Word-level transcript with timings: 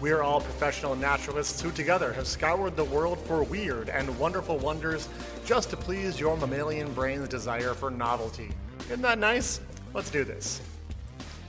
We 0.00 0.12
are 0.12 0.22
all 0.22 0.40
professional 0.40 0.94
naturalists 0.94 1.60
who 1.60 1.72
together 1.72 2.12
have 2.12 2.28
scoured 2.28 2.76
the 2.76 2.84
world 2.84 3.18
for 3.18 3.42
weird 3.42 3.88
and 3.88 4.16
wonderful 4.18 4.56
wonders 4.58 5.08
just 5.44 5.70
to 5.70 5.76
please 5.76 6.20
your 6.20 6.36
mammalian 6.36 6.92
brain's 6.94 7.28
desire 7.28 7.74
for 7.74 7.90
novelty. 7.90 8.50
Isn't 8.86 9.02
that 9.02 9.18
nice? 9.18 9.60
Let's 9.94 10.10
do 10.10 10.22
this. 10.22 10.60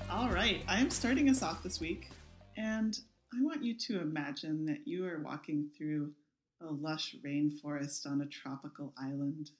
All 0.09 0.29
right, 0.29 0.63
I 0.67 0.79
am 0.79 0.89
starting 0.89 1.29
us 1.29 1.43
off 1.43 1.61
this 1.61 1.79
week, 1.79 2.09
and 2.57 2.97
I 3.37 3.43
want 3.43 3.63
you 3.63 3.77
to 3.77 4.01
imagine 4.01 4.65
that 4.65 4.79
you 4.87 5.05
are 5.05 5.19
walking 5.23 5.69
through 5.77 6.11
a 6.61 6.65
lush 6.71 7.15
rainforest 7.23 8.07
on 8.07 8.21
a 8.21 8.25
tropical 8.25 8.93
island. 8.97 9.51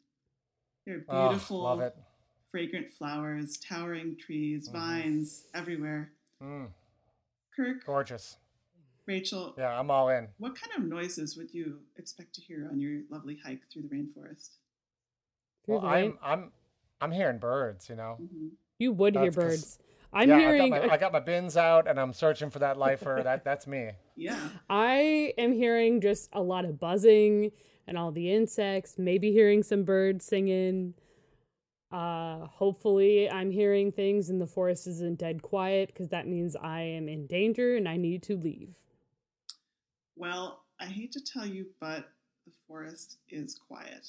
There 0.87 0.95
are 0.97 1.05
Oh, 1.09 1.29
beautiful, 1.29 1.61
love 1.61 1.81
it. 1.81 1.95
fragrant 2.49 2.91
flowers, 2.93 3.57
towering 3.59 4.17
trees, 4.17 4.67
Mhm. 4.67 4.73
vines 4.73 5.45
everywhere. 5.53 6.11
Mm, 6.41 6.71
Kirk, 7.55 7.85
gorgeous. 7.85 8.37
Rachel, 9.09 9.55
Yeah, 9.57 9.77
I'm 9.77 9.89
all 9.89 10.09
in. 10.09 10.27
what 10.37 10.53
kind 10.55 10.71
of 10.77 10.87
noises 10.87 11.35
would 11.35 11.51
you 11.51 11.79
expect 11.97 12.35
to 12.35 12.41
hear 12.41 12.69
on 12.71 12.79
your 12.79 13.01
lovely 13.09 13.39
hike 13.43 13.63
through 13.73 13.81
the 13.81 13.87
rainforest? 13.89 14.49
Well, 15.65 15.81
I'm, 15.83 16.19
I'm, 16.21 16.51
I'm 17.01 17.11
hearing 17.11 17.39
birds. 17.39 17.89
You 17.89 17.95
know. 17.95 18.17
hmm 18.19 18.49
You 18.77 18.93
would 18.93 19.15
hear 19.15 19.31
birds. 19.31 19.79
I'm 20.13 20.29
yeah, 20.29 20.39
hearing. 20.39 20.73
I 20.73 20.79
got, 20.79 20.87
my, 20.87 20.93
I 20.93 20.97
got 20.97 21.11
my 21.13 21.19
bins 21.19 21.57
out, 21.57 21.87
and 21.87 21.99
I'm 21.99 22.13
searching 22.13 22.51
for 22.51 22.59
that 22.59 22.77
lifer. 22.77 23.21
that, 23.23 23.43
that's 23.43 23.65
me. 23.65 23.91
Yeah. 24.15 24.49
I 24.69 25.33
am 25.39 25.53
hearing 25.53 26.01
just 26.01 26.29
a 26.33 26.41
lot 26.41 26.65
of 26.65 26.79
buzzing 26.79 27.51
and 27.87 27.97
all 27.97 28.11
the 28.11 28.31
insects. 28.31 28.95
Maybe 28.99 29.31
hearing 29.31 29.63
some 29.63 29.83
birds 29.83 30.23
singing. 30.25 30.93
Uh, 31.91 32.45
hopefully, 32.45 33.27
I'm 33.27 33.49
hearing 33.49 33.91
things 33.91 34.29
and 34.29 34.39
the 34.39 34.45
forest 34.45 34.85
isn't 34.85 35.17
dead 35.17 35.41
quiet 35.41 35.87
because 35.87 36.09
that 36.09 36.27
means 36.27 36.55
I 36.55 36.81
am 36.81 37.09
in 37.09 37.25
danger 37.25 37.75
and 37.75 37.89
I 37.89 37.97
need 37.97 38.21
to 38.23 38.37
leave. 38.37 38.75
Well, 40.19 40.65
I 40.81 40.85
hate 40.85 41.13
to 41.13 41.21
tell 41.23 41.45
you, 41.45 41.65
but 41.79 42.09
the 42.45 42.51
forest 42.67 43.17
is 43.29 43.55
quiet. 43.67 44.05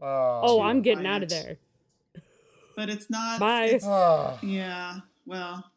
Oh, 0.00 0.40
Oh, 0.42 0.62
I'm 0.62 0.80
getting 0.80 1.06
out 1.06 1.22
of 1.22 1.28
there. 1.28 1.58
But 2.74 2.88
it's 2.88 3.10
not. 3.10 3.38
Bye. 3.38 3.64
it's- 3.66 3.84
Oh. 3.84 4.38
Yeah, 4.42 5.00
well, 5.26 5.70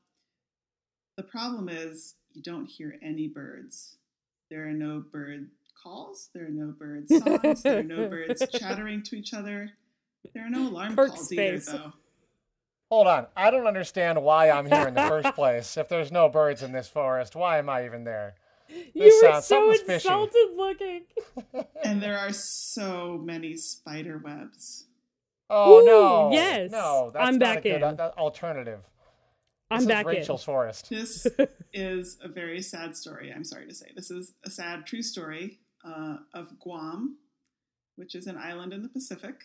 the 1.18 1.24
problem 1.24 1.68
is 1.68 2.16
you 2.34 2.42
don't 2.42 2.66
hear 2.66 2.98
any 3.04 3.28
birds. 3.28 3.98
There 4.50 4.68
are 4.70 4.74
no 4.74 5.04
bird 5.12 5.50
calls, 5.84 6.30
there 6.34 6.46
are 6.46 6.50
no 6.50 6.72
bird 6.72 7.10
songs, 7.10 7.64
there 7.64 7.80
are 7.80 7.84
no 7.84 8.08
birds 8.08 8.42
chattering 8.54 9.04
to 9.04 9.18
each 9.18 9.34
other. 9.34 9.72
There 10.34 10.46
are 10.46 10.50
no 10.50 10.70
alarm 10.70 10.96
Kirk's 10.96 11.12
calls 11.16 11.28
face. 11.30 11.68
either, 11.68 11.78
though. 11.78 11.94
Hold 12.90 13.08
on. 13.08 13.28
I 13.36 13.50
don't 13.52 13.68
understand 13.68 14.22
why 14.22 14.50
I'm 14.50 14.66
here 14.68 14.88
in 14.88 14.94
the 14.94 15.08
first 15.08 15.34
place. 15.36 15.76
If 15.78 15.90
there's 15.90 16.12
no 16.12 16.30
birds 16.30 16.62
in 16.62 16.72
this 16.72 16.88
forest, 16.88 17.36
why 17.36 17.58
am 17.58 17.70
I 17.70 17.84
even 17.86 18.04
there? 18.06 18.36
You 18.94 19.06
were 19.24 19.32
sounds- 19.32 19.46
so 19.46 19.56
something's 19.56 19.82
fishy. 19.82 20.08
insulted 20.08 20.48
looking. 20.56 21.02
And 21.84 22.02
there 22.02 22.18
are 22.18 22.32
so 22.34 23.18
many 23.24 23.58
spider 23.58 24.18
webs. 24.24 24.86
Oh 25.50 25.82
Ooh, 25.82 25.86
no! 25.86 26.32
yes. 26.32 26.72
no, 26.72 27.12
that's 27.14 27.26
I'm 27.28 27.34
not 27.38 27.40
back 27.40 27.58
a 27.60 27.62
good 27.62 27.76
in. 27.84 28.00
uh, 28.00 28.12
alternative. 28.18 28.80
I'm 29.70 29.80
this 29.80 29.88
back 29.88 30.06
is 30.06 30.14
Rachel's 30.14 30.44
forest. 30.44 30.90
This 30.90 31.26
is 31.74 32.18
a 32.22 32.28
very 32.28 32.62
sad 32.62 32.96
story, 32.96 33.32
I'm 33.36 33.44
sorry 33.44 33.68
to 33.68 33.74
say. 33.74 33.88
This 33.96 34.12
is 34.12 34.34
a 34.46 34.50
sad, 34.50 34.86
true 34.86 35.02
story 35.02 35.60
uh, 35.86 36.18
of 36.34 36.60
Guam, 36.60 37.18
which 37.96 38.16
is 38.16 38.28
an 38.28 38.38
island 38.38 38.74
in 38.74 38.82
the 38.84 38.90
Pacific. 38.90 39.36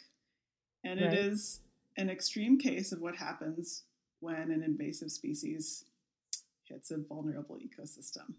And 0.84 1.00
Right. 1.00 1.12
it 1.12 1.18
is 1.18 1.60
an 1.96 2.10
extreme 2.10 2.58
case 2.58 2.92
of 2.92 3.00
what 3.00 3.16
happens 3.16 3.84
when 4.20 4.50
an 4.52 4.62
invasive 4.62 5.10
species 5.10 5.84
hits 6.64 6.90
a 6.90 6.98
vulnerable 6.98 7.56
ecosystem. 7.58 8.34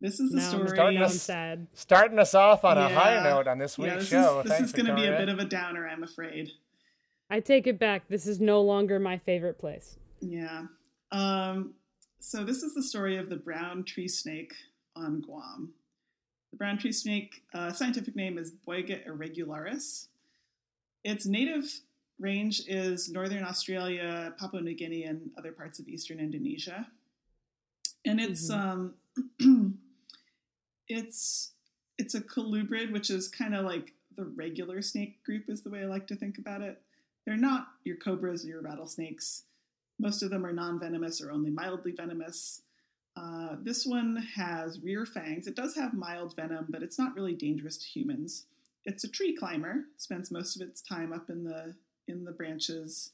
This 0.00 0.20
is 0.20 0.30
the 0.30 0.36
now 0.36 0.44
I'm 0.44 0.50
story. 0.50 0.68
starting 0.68 1.02
us- 1.02 1.22
sad. 1.22 1.66
Starting 1.72 2.18
us 2.18 2.34
off 2.34 2.64
on 2.64 2.78
a 2.78 2.88
high 2.88 3.22
note 3.22 3.48
on 3.48 3.58
this 3.58 3.76
yeah, 3.78 3.84
week's 3.84 3.96
this 3.98 4.08
show. 4.08 4.38
is, 4.38 4.44
this 4.44 4.52
Thanks, 4.52 4.68
is 4.68 4.72
going 4.72 4.86
to 4.86 4.94
be 4.94 5.06
a 5.06 5.16
bit 5.16 5.28
of 5.28 5.38
a 5.38 5.44
downer, 5.44 5.88
I'm 5.88 6.02
afraid. 6.02 6.50
I 7.30 7.40
take 7.40 7.66
it 7.66 7.78
back. 7.78 8.08
This 8.08 8.26
is 8.26 8.40
no 8.40 8.60
longer 8.62 8.98
my 8.98 9.18
favorite 9.18 9.58
place. 9.58 9.98
Yeah. 10.20 10.66
Um, 11.10 11.74
so 12.20 12.44
this 12.44 12.62
is 12.62 12.74
the 12.74 12.82
story 12.82 13.16
of 13.16 13.28
the 13.28 13.36
brown 13.36 13.84
tree 13.84 14.08
snake 14.08 14.54
on 14.96 15.20
Guam. 15.20 15.72
The 16.52 16.56
brown 16.56 16.78
tree 16.78 16.92
snake, 16.92 17.42
uh, 17.52 17.72
scientific 17.72 18.16
name 18.16 18.38
is 18.38 18.52
Boiga 18.66 19.06
irregularis. 19.06 20.06
Its 21.04 21.26
native 21.26 21.64
range 22.18 22.62
is 22.66 23.10
northern 23.10 23.44
Australia, 23.44 24.32
Papua 24.38 24.62
New 24.62 24.74
Guinea, 24.74 25.04
and 25.04 25.30
other 25.36 25.52
parts 25.52 25.78
of 25.78 25.86
eastern 25.88 26.18
Indonesia. 26.18 26.86
And 28.04 28.20
it's 28.20 28.48
um, 28.50 28.94
it's 30.88 31.52
it's 31.98 32.14
a 32.14 32.20
colubrid, 32.20 32.92
which 32.92 33.10
is 33.10 33.28
kind 33.28 33.54
of 33.54 33.64
like 33.64 33.92
the 34.16 34.24
regular 34.24 34.82
snake 34.82 35.22
group, 35.24 35.44
is 35.48 35.62
the 35.62 35.70
way 35.70 35.82
I 35.82 35.86
like 35.86 36.06
to 36.08 36.16
think 36.16 36.38
about 36.38 36.62
it. 36.62 36.80
They're 37.24 37.36
not 37.36 37.68
your 37.84 37.96
cobras 37.96 38.44
or 38.44 38.48
your 38.48 38.62
rattlesnakes. 38.62 39.42
Most 39.98 40.22
of 40.22 40.30
them 40.30 40.46
are 40.46 40.52
non 40.52 40.78
venomous 40.78 41.20
or 41.20 41.30
only 41.30 41.50
mildly 41.50 41.92
venomous. 41.92 42.62
Uh, 43.16 43.56
this 43.62 43.84
one 43.84 44.16
has 44.36 44.80
rear 44.80 45.04
fangs. 45.04 45.46
It 45.46 45.56
does 45.56 45.74
have 45.74 45.92
mild 45.92 46.36
venom, 46.36 46.66
but 46.68 46.82
it's 46.82 46.98
not 46.98 47.14
really 47.16 47.34
dangerous 47.34 47.76
to 47.78 47.86
humans. 47.86 48.44
It's 48.84 49.04
a 49.04 49.08
tree 49.08 49.36
climber. 49.36 49.84
It 49.94 50.00
spends 50.00 50.30
most 50.30 50.54
of 50.54 50.62
its 50.62 50.80
time 50.80 51.12
up 51.12 51.28
in 51.28 51.44
the 51.44 51.74
in 52.06 52.24
the 52.24 52.32
branches. 52.32 53.12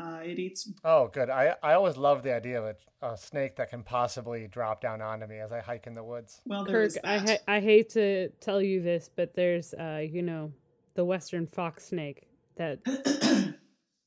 Uh, 0.00 0.20
it 0.24 0.38
eats. 0.38 0.70
Oh, 0.84 1.08
good. 1.08 1.30
I 1.30 1.54
I 1.62 1.74
always 1.74 1.96
love 1.96 2.22
the 2.22 2.34
idea 2.34 2.60
of 2.60 2.76
a, 3.00 3.06
a 3.12 3.16
snake 3.16 3.56
that 3.56 3.70
can 3.70 3.82
possibly 3.84 4.48
drop 4.48 4.80
down 4.80 5.00
onto 5.00 5.26
me 5.26 5.38
as 5.38 5.52
I 5.52 5.60
hike 5.60 5.86
in 5.86 5.94
the 5.94 6.02
woods. 6.02 6.40
Well, 6.46 6.64
there 6.64 6.74
Kirk, 6.82 6.86
is 6.86 6.98
I 7.04 7.18
ha- 7.18 7.38
I 7.46 7.60
hate 7.60 7.90
to 7.90 8.30
tell 8.40 8.60
you 8.60 8.80
this, 8.82 9.08
but 9.14 9.34
there's 9.34 9.72
uh, 9.74 10.04
you 10.10 10.22
know, 10.22 10.52
the 10.94 11.04
western 11.04 11.46
fox 11.46 11.84
snake 11.86 12.26
that 12.56 12.80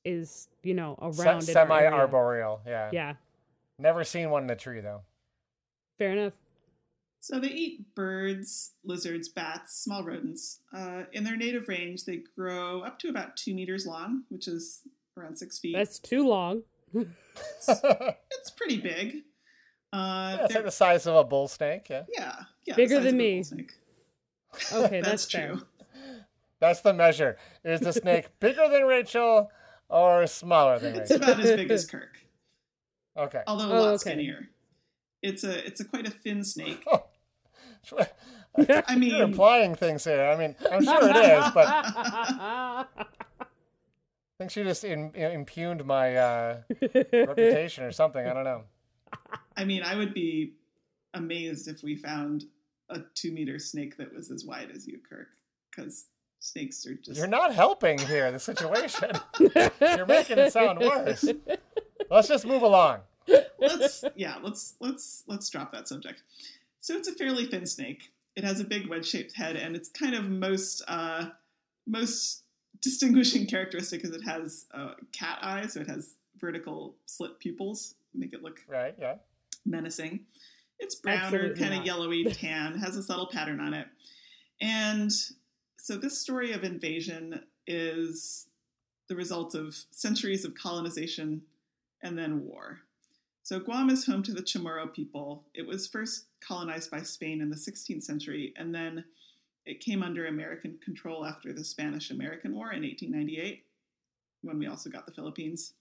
is, 0.06 0.48
you 0.64 0.74
know, 0.74 0.98
around 1.02 1.42
Se- 1.42 1.54
semi 1.54 1.86
arboreal. 1.86 2.62
Yeah. 2.66 2.90
Yeah, 2.92 3.14
Never 3.80 4.04
seen 4.04 4.30
one 4.30 4.44
in 4.44 4.50
a 4.50 4.56
tree 4.56 4.82
though. 4.82 5.02
fair 5.98 6.12
enough. 6.12 6.34
So 7.20 7.40
they 7.40 7.50
eat 7.50 7.94
birds, 7.96 8.74
lizards, 8.86 9.28
bats, 9.28 9.84
small 9.84 10.04
rodents. 10.04 10.60
Uh, 10.74 11.04
in 11.12 11.24
their 11.24 11.36
native 11.36 11.68
range, 11.68 12.06
they 12.06 12.22
grow 12.38 12.82
up 12.82 13.00
to 13.00 13.10
about 13.10 13.36
two 13.36 13.54
meters 13.54 13.86
long, 13.86 14.24
which 14.30 14.48
is 14.48 14.82
around 15.18 15.38
six 15.38 15.60
feet. 15.60 15.76
That's 15.76 16.00
too 16.00 16.28
long. 16.28 16.64
it's 16.94 18.52
pretty 18.58 18.78
big. 18.80 19.24
Uh, 19.94 20.36
Yeah, 20.38 20.46
it's 20.46 20.56
like 20.56 20.64
the 20.66 20.72
size 20.72 21.06
of 21.08 21.16
a 21.16 21.24
bull 21.24 21.48
snake. 21.48 21.88
Yeah. 21.90 22.04
yeah, 22.14 22.36
yeah, 22.66 22.76
Bigger 22.76 23.00
than 23.00 23.18
me. 23.18 23.44
Okay, 24.74 25.02
That's, 25.02 25.26
that's, 25.26 25.28
true. 25.28 25.62
That's 26.60 26.82
the 26.82 26.94
measure. 26.94 27.38
Is 27.64 27.82
the 27.82 27.94
snake 27.94 28.28
bigger 28.40 28.68
than 28.70 28.84
Rachel 28.84 29.52
or 29.90 30.26
smaller 30.26 30.80
than 30.80 30.94
Rachel? 30.94 31.02
It's 31.02 31.12
about 31.12 31.40
as 31.40 31.56
big 31.56 31.70
as 31.70 31.86
Kirk, 31.86 32.18
Okay. 33.16 33.44
although 33.46 33.66
a 33.66 33.78
Oh, 33.78 33.82
lot 33.82 33.88
okay. 33.90 33.98
skinnier. 33.98 34.48
It's 35.22 35.44
a 35.44 35.66
it's 35.66 35.80
a 35.82 35.86
quite 35.86 36.08
a 36.08 36.12
thin 36.12 36.44
snake. 36.44 36.84
I 37.92 38.08
I 38.88 38.96
mean, 38.96 39.12
You're 39.16 39.24
implying 39.24 39.76
things 39.76 40.04
here. 40.06 40.26
I 40.26 40.36
mean, 40.36 40.56
I'm 40.72 40.84
sure 40.84 41.08
it 41.10 41.16
is, 41.16 41.52
but 41.54 42.88
I 44.40 44.44
think 44.44 44.52
she 44.52 44.64
just 44.64 44.84
in, 44.84 45.16
impugned 45.16 45.84
my 45.84 46.16
uh, 46.16 46.58
reputation 47.12 47.84
or 47.84 47.92
something. 47.92 48.24
I 48.24 48.34
don't 48.34 48.44
know. 48.44 48.66
I 49.56 49.66
mean, 49.66 49.82
I 49.82 49.96
would 49.96 50.14
be 50.14 50.54
amazed 51.16 51.68
if 51.68 51.82
we 51.82 51.96
found 51.96 52.46
a 52.90 53.00
two 53.16 53.32
meter 53.32 53.58
snake 53.58 53.98
that 53.98 54.14
was 54.14 54.30
as 54.30 54.46
wide 54.46 54.70
as 54.70 54.86
you, 54.86 55.00
Kirk, 55.10 55.30
because 55.72 56.06
snakes 56.40 56.86
are 56.86 56.94
just. 56.94 57.18
You're 57.18 57.26
not 57.26 57.52
helping 57.52 57.98
here, 57.98 58.32
the 58.32 58.38
situation. 58.38 59.10
You're 59.40 60.06
making 60.06 60.38
it 60.38 60.54
sound 60.54 60.80
worse. 60.82 61.26
Let's 62.12 62.28
just 62.28 62.46
move 62.46 62.62
along. 62.62 63.00
let's 63.60 64.04
yeah, 64.16 64.36
let's 64.44 64.76
let's 64.80 65.24
let's 65.26 65.50
drop 65.50 65.72
that 65.72 65.88
subject. 65.88 66.22
So 66.80 66.96
it's 66.96 67.08
a 67.08 67.14
fairly 67.14 67.48
thin 67.48 67.66
snake. 67.66 68.12
It 68.36 68.44
has 68.44 68.60
a 68.60 68.64
big 68.64 68.88
wedge-shaped 68.88 69.36
head, 69.36 69.56
and 69.56 69.76
its 69.76 69.90
kind 69.90 70.14
of 70.14 70.30
most 70.30 70.84
uh, 70.88 71.30
most 71.88 72.44
distinguishing 72.82 73.48
characteristic 73.48 74.04
is 74.04 74.12
it 74.12 74.24
has 74.24 74.66
uh, 74.74 74.94
cat 75.12 75.40
eyes. 75.42 75.74
So 75.74 75.82
it 75.82 75.88
has 75.88 76.16
vertical 76.40 76.96
slit 77.06 77.40
pupils, 77.40 77.96
make 78.14 78.34
it 78.34 78.44
look 78.44 78.60
Right, 78.68 78.96
yeah. 79.00 79.16
menacing. 79.66 80.26
It's 80.80 80.96
brown 80.96 81.34
or 81.34 81.38
Absolutely 81.38 81.60
kind 81.64 81.80
of 81.80 81.86
yellowy 81.86 82.24
tan, 82.32 82.78
has 82.78 82.96
a 82.96 83.04
subtle 83.04 83.28
pattern 83.32 83.60
on 83.60 83.74
it. 83.74 83.88
And 84.62 85.12
so 85.78 85.98
this 85.98 86.18
story 86.18 86.52
of 86.54 86.64
invasion 86.64 87.42
is 87.66 88.48
the 89.08 89.16
result 89.16 89.56
of 89.56 89.76
centuries 89.92 90.46
of 90.46 90.54
colonization 90.56 91.42
and 92.04 92.18
then 92.18 92.44
war. 92.46 92.80
So 93.44 93.60
Guam 93.60 93.90
is 93.90 94.06
home 94.06 94.24
to 94.24 94.34
the 94.34 94.42
Chamorro 94.42 94.94
people. 94.94 95.46
It 95.54 95.66
was 95.66 95.88
first 95.88 96.26
colonized 96.46 96.92
by 96.92 97.02
Spain 97.02 97.42
in 97.42 97.50
the 97.50 97.56
16th 97.56 98.04
century, 98.04 98.54
and 98.58 98.76
then 98.76 99.06
it 99.68 99.82
came 99.82 100.02
under 100.02 100.26
American 100.26 100.80
control 100.84 101.26
after 101.26 101.52
the 101.52 101.64
Spanish 101.64 102.10
American 102.10 102.56
War 102.56 102.72
in 102.72 102.84
1898, 102.84 103.66
when 104.42 104.58
we 104.58 104.68
also 104.68 104.90
got 104.90 105.06
the 105.06 105.12
Philippines. 105.12 105.74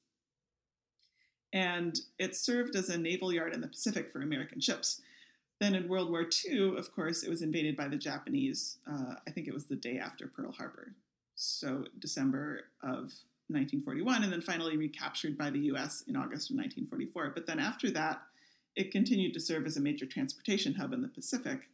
And 1.53 1.99
it 2.19 2.35
served 2.35 2.75
as 2.75 2.88
a 2.88 2.99
naval 2.99 3.33
yard 3.33 3.55
in 3.55 3.61
the 3.61 3.69
Pacific 3.69 4.11
for 4.11 4.23
American 4.23 4.61
ships. 4.61 5.00
Then 5.61 5.75
in 5.75 5.88
World 5.88 6.11
War 6.11 6.27
II, 6.44 6.77
of 6.77 6.93
course, 6.93 7.23
it 7.23 7.31
was 7.31 7.43
invaded 7.43 7.77
by 7.77 7.88
the 7.88 7.97
Japanese. 7.97 8.79
Uh, 8.91 9.15
I 9.27 9.31
think 9.31 9.47
it 9.47 9.55
was 9.55 9.67
the 9.67 9.77
day 9.77 9.99
after 9.99 10.27
Pearl 10.27 10.53
Harbor. 10.53 10.93
So 11.37 11.85
December 12.00 12.65
of 12.83 13.12
1941, 13.49 14.25
and 14.25 14.33
then 14.33 14.41
finally 14.41 14.77
recaptured 14.77 15.38
by 15.38 15.50
the 15.50 15.61
US 15.61 16.03
in 16.09 16.17
August 16.17 16.50
of 16.50 16.56
1944. 16.56 17.31
But 17.35 17.47
then 17.47 17.61
after 17.61 17.91
that, 17.93 18.21
it 18.75 18.91
continued 18.91 19.33
to 19.35 19.41
serve 19.41 19.65
as 19.65 19.77
a 19.77 19.81
major 19.81 20.06
transportation 20.06 20.75
hub 20.75 20.93
in 20.93 21.00
the 21.00 21.09
Pacific. 21.09 21.69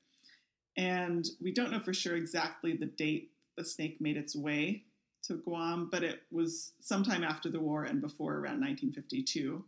And 0.77 1.27
we 1.41 1.53
don't 1.53 1.71
know 1.71 1.81
for 1.81 1.95
sure 1.95 2.17
exactly 2.17 2.77
the 2.77 2.87
date 2.87 3.31
the 3.57 3.65
snake 3.65 4.01
made 4.01 4.17
its 4.17 4.35
way 4.35 4.85
to 5.25 5.35
Guam, 5.35 5.89
but 5.93 6.03
it 6.03 6.23
was 6.31 6.73
sometime 6.81 7.23
after 7.23 7.51
the 7.51 7.61
war 7.61 7.85
and 7.85 8.01
before 8.01 8.33
around 8.33 8.61
1952 8.61 9.63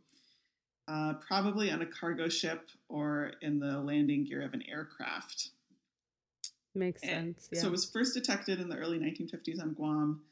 uh, 0.89 1.15
probably 1.27 1.71
on 1.71 1.83
a 1.83 1.87
cargo 1.87 2.29
ship 2.29 2.71
or 2.89 3.33
in 3.41 3.59
the 3.59 3.79
landing 3.79 4.25
gear 4.25 4.43
of 4.43 4.53
an 4.53 4.63
aircraft. 4.69 5.51
Makes 6.75 7.03
sense. 7.03 7.49
Yeah. 7.53 7.61
So 7.61 7.69
it 7.69 7.71
was 7.71 7.89
first 7.89 8.15
detected 8.15 8.61
in 8.61 8.69
the 8.69 8.77
early 8.77 8.99
1950s 8.99 9.63
on 9.63 9.75
Guam. 9.75 10.23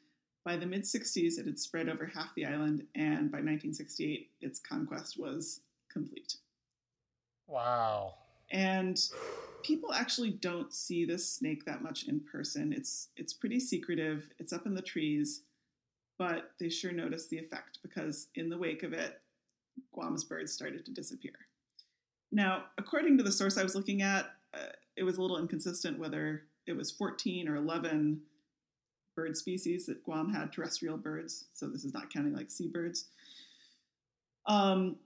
By 0.45 0.57
the 0.57 0.67
mid 0.67 0.83
60s, 0.83 1.39
it 1.39 1.47
had 1.47 1.59
spread 1.59 1.89
over 1.89 2.05
half 2.05 2.35
the 2.35 2.45
island, 2.45 2.85
and 2.97 3.31
by 3.31 3.39
1968, 3.39 4.29
its 4.41 4.59
conquest 4.59 5.17
was 5.17 5.61
complete. 5.91 6.37
Wow. 7.47 8.15
And 8.51 9.01
people 9.63 9.93
actually 9.93 10.31
don't 10.31 10.73
see 10.73 11.05
this 11.05 11.31
snake 11.31 11.65
that 11.65 11.83
much 11.83 12.09
in 12.09 12.21
person. 12.21 12.73
It's 12.73 13.09
it's 13.17 13.33
pretty 13.33 13.61
secretive. 13.61 14.29
It's 14.39 14.53
up 14.53 14.67
in 14.67 14.75
the 14.75 14.83
trees, 14.83 15.43
but 16.19 16.53
they 16.59 16.69
sure 16.69 16.93
notice 16.93 17.29
the 17.29 17.39
effect 17.39 17.79
because 17.83 18.29
in 18.35 18.49
the 18.49 18.59
wake 18.59 18.83
of 18.83 18.93
it, 18.93 19.21
Guam's 19.95 20.25
birds 20.25 20.53
started 20.53 20.85
to 20.87 20.93
disappear. 20.93 21.33
Now, 22.31 22.65
according 22.79 23.19
to 23.19 23.25
the 23.25 23.33
source 23.33 23.59
I 23.59 23.63
was 23.63 23.75
looking 23.75 24.03
at, 24.03 24.27
uh, 24.55 24.73
it 24.97 25.03
was 25.03 25.19
a 25.19 25.23
little 25.23 25.39
inconsistent 25.39 25.99
whether 25.99 26.45
it 26.67 26.77
was 26.77 26.91
14 26.91 27.49
or 27.49 27.57
11 27.57 28.21
bird 29.15 29.37
species 29.37 29.87
that 29.87 30.03
Guam 30.05 30.33
had, 30.33 30.53
terrestrial 30.53 30.97
birds. 30.97 31.47
So 31.53 31.69
this 31.69 31.85
is 31.85 31.93
not 31.93 32.13
counting 32.13 32.35
like 32.35 32.51
seabirds. 32.51 33.07
Um, 34.47 34.97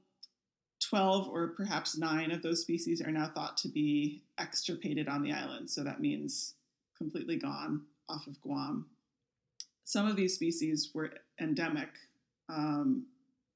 12 0.89 1.29
or 1.29 1.49
perhaps 1.49 1.97
nine 1.97 2.31
of 2.31 2.43
those 2.43 2.61
species 2.61 3.03
are 3.03 3.11
now 3.11 3.31
thought 3.35 3.57
to 3.59 3.69
be 3.69 4.23
extirpated 4.39 5.09
on 5.09 5.23
the 5.23 5.33
island. 5.33 5.69
So 5.69 5.83
that 5.83 6.01
means 6.01 6.55
completely 6.97 7.37
gone 7.37 7.83
off 8.09 8.27
of 8.27 8.41
Guam. 8.41 8.87
Some 9.85 10.07
of 10.07 10.17
these 10.17 10.35
species 10.35 10.91
were 10.95 11.11
endemic. 11.41 11.89
Um, 12.49 13.07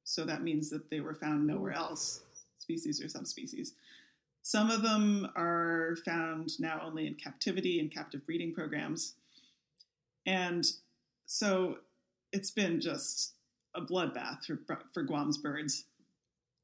so 0.04 0.24
that 0.24 0.42
means 0.42 0.70
that 0.70 0.90
they 0.90 1.00
were 1.00 1.14
found 1.14 1.46
nowhere 1.46 1.72
else, 1.72 2.20
species 2.58 3.02
or 3.02 3.08
subspecies. 3.08 3.74
Some 4.42 4.70
of 4.70 4.82
them 4.82 5.28
are 5.36 5.96
found 6.04 6.58
now 6.58 6.80
only 6.84 7.06
in 7.06 7.14
captivity 7.14 7.78
and 7.78 7.92
captive 7.92 8.24
breeding 8.26 8.52
programs. 8.52 9.14
And 10.26 10.66
so 11.26 11.78
it's 12.32 12.50
been 12.50 12.80
just 12.80 13.34
a 13.74 13.80
bloodbath 13.80 14.46
for, 14.46 14.58
for 14.92 15.02
Guam's 15.02 15.38
birds. 15.38 15.84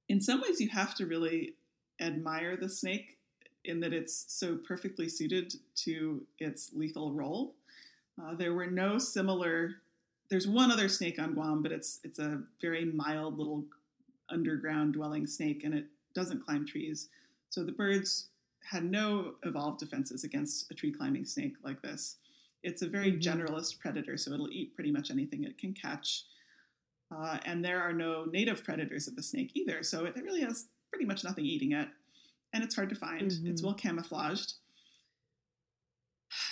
In 0.08 0.20
some 0.20 0.40
ways, 0.40 0.60
you 0.60 0.68
have 0.68 0.94
to 0.96 1.06
really 1.06 1.54
admire 2.00 2.56
the 2.56 2.68
snake 2.68 3.18
in 3.64 3.80
that 3.80 3.92
it's 3.92 4.26
so 4.28 4.56
perfectly 4.56 5.08
suited 5.08 5.54
to 5.74 6.22
its 6.38 6.70
lethal 6.72 7.12
role. 7.12 7.54
Uh, 8.20 8.34
there 8.34 8.54
were 8.54 8.66
no 8.66 8.98
similar 8.98 9.76
there's 10.28 10.46
one 10.46 10.72
other 10.72 10.88
snake 10.88 11.18
on 11.18 11.34
Guam, 11.34 11.62
but 11.62 11.72
it's 11.72 12.00
it's 12.04 12.18
a 12.18 12.42
very 12.60 12.84
mild 12.84 13.38
little 13.38 13.64
underground 14.28 14.94
dwelling 14.94 15.26
snake, 15.26 15.62
and 15.64 15.74
it 15.74 15.86
doesn't 16.14 16.44
climb 16.44 16.66
trees. 16.66 17.08
So 17.50 17.64
the 17.64 17.72
birds 17.72 18.28
had 18.62 18.84
no 18.84 19.34
evolved 19.44 19.78
defenses 19.78 20.24
against 20.24 20.70
a 20.70 20.74
tree 20.74 20.92
climbing 20.92 21.24
snake 21.24 21.54
like 21.62 21.80
this. 21.82 22.16
It's 22.64 22.82
a 22.82 22.88
very 22.88 23.12
mm-hmm. 23.12 23.20
generalist 23.20 23.78
predator, 23.78 24.16
so 24.16 24.32
it'll 24.32 24.50
eat 24.50 24.74
pretty 24.74 24.90
much 24.90 25.10
anything 25.10 25.44
it 25.44 25.58
can 25.58 25.72
catch. 25.72 26.24
Uh, 27.14 27.38
and 27.44 27.64
there 27.64 27.80
are 27.80 27.92
no 27.92 28.24
native 28.24 28.64
predators 28.64 29.06
of 29.06 29.16
the 29.16 29.22
snake 29.22 29.52
either, 29.54 29.82
so 29.82 30.04
it 30.04 30.16
really 30.16 30.40
has 30.40 30.66
pretty 30.90 31.04
much 31.04 31.24
nothing 31.24 31.44
eating 31.44 31.72
it. 31.72 31.88
And 32.52 32.64
it's 32.64 32.74
hard 32.74 32.88
to 32.88 32.96
find. 32.96 33.30
Mm-hmm. 33.30 33.50
It's 33.50 33.62
well 33.62 33.74
camouflaged. 33.74 34.54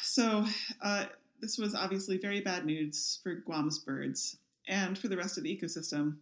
So 0.03 0.47
uh, 0.81 1.07
this 1.41 1.59
was 1.59 1.75
obviously 1.75 2.19
very 2.19 2.41
bad 2.41 2.65
news 2.65 3.19
for 3.23 3.35
Guam's 3.35 3.81
birds 3.81 4.37
and 4.69 4.97
for 4.97 5.09
the 5.09 5.17
rest 5.17 5.37
of 5.37 5.43
the 5.43 5.55
ecosystem. 5.55 6.19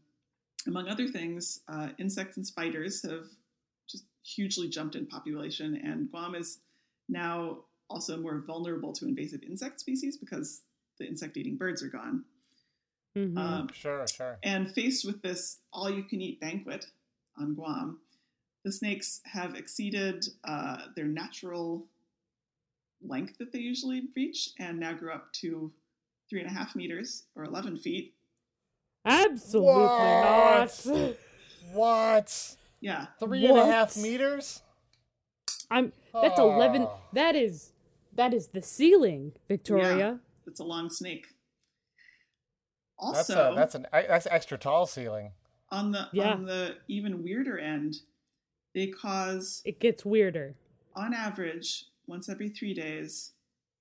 Among 0.66 0.88
other 0.88 1.08
things, 1.08 1.60
uh, 1.68 1.90
insects 1.98 2.38
and 2.38 2.46
spiders 2.46 3.02
have 3.02 3.26
just 3.86 4.04
hugely 4.24 4.68
jumped 4.68 4.96
in 4.96 5.06
population, 5.06 5.78
and 5.84 6.10
Guam 6.10 6.34
is 6.34 6.60
now 7.08 7.58
also 7.90 8.16
more 8.16 8.42
vulnerable 8.46 8.92
to 8.94 9.06
invasive 9.06 9.42
insect 9.42 9.80
species 9.80 10.16
because 10.16 10.62
the 10.98 11.06
insect 11.06 11.36
eating 11.36 11.56
birds 11.56 11.82
are 11.82 11.88
gone. 11.88 12.24
Mm-hmm. 13.16 13.38
Um, 13.38 13.68
sure, 13.72 14.06
sure. 14.06 14.38
And 14.42 14.72
faced 14.72 15.04
with 15.04 15.22
this 15.22 15.58
all 15.72 15.90
you 15.90 16.02
can 16.02 16.20
eat 16.20 16.40
banquet 16.40 16.86
on 17.38 17.54
Guam, 17.54 17.98
the 18.64 18.72
snakes 18.72 19.20
have 19.24 19.54
exceeded 19.54 20.24
uh, 20.44 20.78
their 20.96 21.06
natural 21.06 21.86
length 23.02 23.38
that 23.38 23.52
they 23.52 23.58
usually 23.58 24.04
reach 24.14 24.50
and 24.58 24.78
now 24.78 24.92
grew 24.92 25.12
up 25.12 25.32
to 25.32 25.72
three 26.30 26.40
and 26.40 26.48
a 26.48 26.52
half 26.52 26.74
meters 26.74 27.24
or 27.34 27.44
11 27.44 27.78
feet. 27.78 28.14
Absolutely 29.04 29.72
what? 29.72 30.82
not. 30.86 31.16
what? 31.72 32.56
Yeah. 32.80 33.06
Three 33.18 33.42
what? 33.42 33.50
and 33.50 33.70
a 33.70 33.72
half 33.72 33.96
meters? 33.96 34.62
I'm 35.70 35.92
that's 36.12 36.38
oh. 36.38 36.54
11 36.54 36.86
that 37.14 37.34
is 37.34 37.72
that 38.14 38.34
is 38.34 38.48
the 38.48 38.62
ceiling, 38.62 39.32
Victoria. 39.48 39.96
Yeah, 39.96 40.14
it's 40.46 40.60
a 40.60 40.64
long 40.64 40.90
snake. 40.90 41.28
Also, 42.98 43.54
that's, 43.54 43.74
a, 43.74 43.78
that's 43.78 43.96
an 43.96 44.08
that's 44.08 44.26
extra 44.30 44.58
tall 44.58 44.86
ceiling. 44.86 45.32
On 45.70 45.90
the 45.90 46.08
yeah. 46.12 46.32
on 46.32 46.44
the 46.44 46.76
even 46.88 47.22
weirder 47.22 47.58
end, 47.58 47.96
they 48.74 48.88
cause 48.88 49.62
it 49.64 49.80
gets 49.80 50.04
weirder. 50.04 50.54
On 50.94 51.14
average, 51.14 51.86
once 52.06 52.28
every 52.28 52.48
three 52.48 52.74
days 52.74 53.32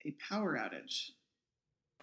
a 0.05 0.15
power 0.29 0.57
outage. 0.57 1.11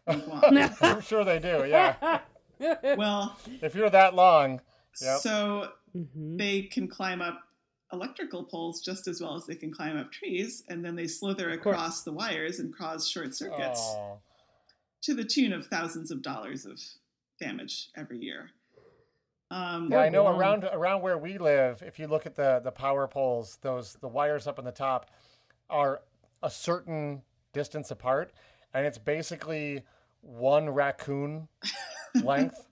I'm 0.83 1.01
sure 1.01 1.25
they 1.25 1.39
do, 1.39 1.67
yeah. 1.69 2.21
well, 2.97 3.39
if 3.63 3.75
you're 3.75 3.91
that 3.91 4.15
long, 4.15 4.61
yep. 5.01 5.21
so 5.21 5.71
mm-hmm. 5.97 6.37
they 6.37 6.63
can 6.63 6.89
climb 6.89 7.21
up 7.21 7.41
electrical 7.93 8.45
poles 8.45 8.81
just 8.81 9.09
as 9.09 9.21
well 9.21 9.35
as 9.35 9.47
they 9.47 9.55
can 9.55 9.73
climb 9.73 9.97
up 9.97 10.13
trees, 10.13 10.65
and 10.69 10.85
then 10.85 10.97
they 10.97 11.07
slither 11.07 11.51
across 11.51 12.03
the 12.03 12.13
wires 12.13 12.59
and 12.59 12.75
cause 12.77 13.09
short 13.09 13.35
circuits 13.35 13.81
oh. 13.83 14.19
To 15.09 15.15
the 15.15 15.25
tune 15.25 15.55
of 15.55 15.67
thousands 15.67 16.11
of 16.11 16.21
dollars 16.21 16.67
of 16.67 16.79
damage 17.41 17.89
every 17.97 18.19
year. 18.19 18.51
Um, 19.51 19.89
yeah, 19.91 20.01
I 20.01 20.11
know 20.11 20.27
around 20.27 20.65
around 20.65 21.01
where 21.01 21.17
we 21.17 21.39
live, 21.39 21.83
if 21.83 21.99
you 21.99 22.07
look 22.07 22.27
at 22.27 22.35
the 22.35 22.61
the 22.63 22.71
power 22.71 23.09
poles, 23.09 23.57
those 23.63 23.97
the 24.03 24.09
wires 24.09 24.47
up 24.47 24.59
on 24.59 24.67
the 24.67 24.71
top 24.71 25.11
are 25.71 26.03
a 26.43 26.51
certain 26.51 27.23
distance 27.55 27.91
apart, 27.91 28.33
and 28.75 28.87
it's 28.87 28.99
basically 28.99 29.83
one 30.21 30.69
raccoon 30.69 31.49
length 32.23 32.67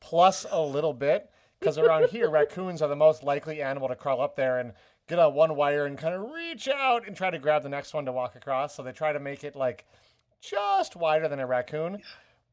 plus 0.00 0.46
a 0.50 0.62
little 0.62 0.94
bit. 0.94 1.28
Because 1.60 1.76
around 1.76 2.08
here, 2.08 2.30
raccoons 2.30 2.80
are 2.80 2.88
the 2.88 2.96
most 2.96 3.22
likely 3.22 3.60
animal 3.60 3.88
to 3.88 3.96
crawl 3.96 4.22
up 4.22 4.34
there 4.34 4.58
and 4.58 4.72
get 5.08 5.18
on 5.18 5.34
one 5.34 5.54
wire 5.56 5.84
and 5.84 5.98
kind 5.98 6.14
of 6.14 6.30
reach 6.30 6.68
out 6.68 7.06
and 7.06 7.14
try 7.14 7.30
to 7.30 7.38
grab 7.38 7.62
the 7.62 7.68
next 7.68 7.92
one 7.92 8.06
to 8.06 8.12
walk 8.12 8.34
across. 8.34 8.74
So 8.74 8.82
they 8.82 8.92
try 8.92 9.12
to 9.12 9.20
make 9.20 9.44
it 9.44 9.54
like 9.54 9.84
just 10.42 10.96
wider 10.96 11.28
than 11.28 11.40
a 11.40 11.46
raccoon. 11.46 12.02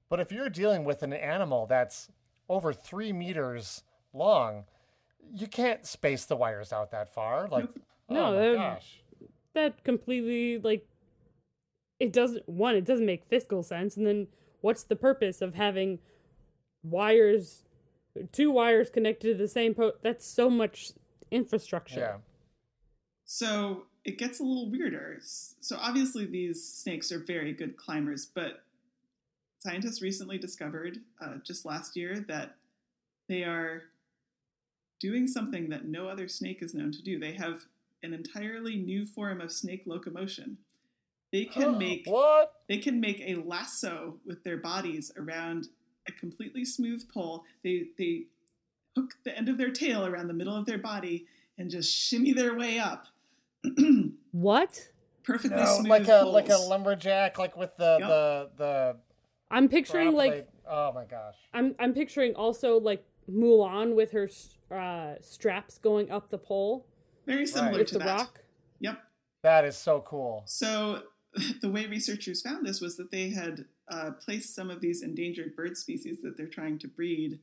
But 0.09 0.19
if 0.19 0.31
you're 0.31 0.49
dealing 0.49 0.85
with 0.85 1.03
an 1.03 1.13
animal 1.13 1.65
that's 1.65 2.09
over 2.47 2.71
three 2.71 3.11
meters 3.11 3.83
long, 4.13 4.63
you 5.33 5.47
can't 5.47 5.85
space 5.85 6.25
the 6.25 6.35
wires 6.35 6.71
out 6.71 6.91
that 6.91 7.13
far. 7.13 7.47
Like, 7.47 7.67
no, 8.09 8.33
oh 8.33 8.57
my 8.57 8.63
gosh 8.63 8.99
that 9.53 9.83
completely 9.83 10.57
like 10.59 10.87
it 11.99 12.13
doesn't 12.13 12.47
one 12.47 12.75
it 12.75 12.85
doesn't 12.85 13.05
make 13.05 13.25
fiscal 13.25 13.63
sense 13.63 13.97
and 13.97 14.05
then 14.05 14.27
what's 14.61 14.83
the 14.83 14.95
purpose 14.95 15.41
of 15.41 15.55
having 15.55 15.99
wires 16.83 17.63
two 18.31 18.51
wires 18.51 18.89
connected 18.89 19.33
to 19.33 19.43
the 19.43 19.47
same 19.47 19.73
po 19.73 19.91
that's 20.01 20.25
so 20.25 20.49
much 20.49 20.91
infrastructure 21.31 21.99
yeah 21.99 22.17
so 23.25 23.83
it 24.05 24.17
gets 24.17 24.39
a 24.39 24.43
little 24.43 24.69
weirder 24.69 25.19
so 25.21 25.77
obviously 25.79 26.25
these 26.25 26.63
snakes 26.63 27.11
are 27.11 27.19
very 27.19 27.53
good 27.53 27.75
climbers 27.77 28.25
but 28.25 28.63
scientists 29.59 30.01
recently 30.01 30.37
discovered 30.37 30.99
uh, 31.21 31.35
just 31.43 31.65
last 31.65 31.95
year 31.95 32.25
that 32.27 32.55
they 33.27 33.43
are 33.43 33.83
doing 34.99 35.27
something 35.27 35.69
that 35.69 35.85
no 35.85 36.07
other 36.07 36.27
snake 36.27 36.61
is 36.61 36.73
known 36.73 36.91
to 36.91 37.01
do. 37.01 37.19
They 37.19 37.33
have 37.33 37.61
an 38.03 38.13
entirely 38.13 38.75
new 38.75 39.05
form 39.05 39.41
of 39.41 39.51
snake 39.51 39.83
locomotion. 39.85 40.57
They 41.31 41.45
can 41.45 41.77
make 41.77 42.05
what? 42.05 42.53
they 42.67 42.79
can 42.79 42.99
make 42.99 43.21
a 43.21 43.35
lasso 43.35 44.15
with 44.25 44.43
their 44.43 44.57
bodies 44.57 45.11
around 45.15 45.67
a 46.07 46.11
completely 46.11 46.65
smooth 46.65 47.07
pole. 47.13 47.43
They 47.63 47.87
they 47.97 48.23
hook 48.95 49.13
the 49.23 49.37
end 49.37 49.47
of 49.47 49.57
their 49.57 49.69
tail 49.69 50.05
around 50.05 50.27
the 50.27 50.33
middle 50.33 50.55
of 50.55 50.65
their 50.65 50.79
body 50.79 51.27
and 51.59 51.69
just 51.69 51.93
shimmy 51.95 52.33
their 52.33 52.55
way 52.55 52.79
up. 52.79 53.05
What? 54.31 54.89
Perfectly 55.23 55.57
No, 55.57 55.65
smooth 55.77 55.87
like 55.87 56.03
a 56.07 56.21
poles. 56.23 56.33
like 56.33 56.49
a 56.49 56.57
lumberjack, 56.57 57.37
like 57.37 57.57
with 57.57 57.75
the 57.77 57.97
Yep. 57.99 58.09
the 58.09 58.49
the. 58.57 58.95
I'm 59.51 59.67
picturing 59.69 60.13
like. 60.15 60.47
Oh 60.67 60.91
my 60.93 61.05
gosh. 61.05 61.35
I'm 61.53 61.75
I'm 61.79 61.93
picturing 61.93 62.35
also 62.35 62.79
like 62.79 63.03
Mulan 63.29 63.95
with 63.95 64.11
her 64.11 64.29
uh, 64.71 65.15
straps 65.21 65.77
going 65.79 66.09
up 66.11 66.29
the 66.29 66.37
pole 66.37 66.85
Very 67.25 67.45
similar 67.47 67.79
with 67.79 67.87
to 67.89 67.93
the 67.97 68.05
that. 68.05 68.17
rock. 68.19 68.43
Yep. 68.79 68.99
That 69.43 69.65
is 69.65 69.77
so 69.77 70.01
cool. 70.01 70.43
So 70.45 71.03
the 71.61 71.69
way 71.69 71.85
researchers 71.87 72.41
found 72.41 72.65
this 72.65 72.81
was 72.81 72.97
that 72.97 73.11
they 73.11 73.29
had 73.29 73.65
uh, 73.91 74.11
placed 74.23 74.55
some 74.55 74.69
of 74.69 74.79
these 74.81 75.01
endangered 75.03 75.55
bird 75.55 75.75
species 75.77 76.21
that 76.21 76.37
they're 76.37 76.47
trying 76.47 76.77
to 76.79 76.87
breed. 76.87 77.39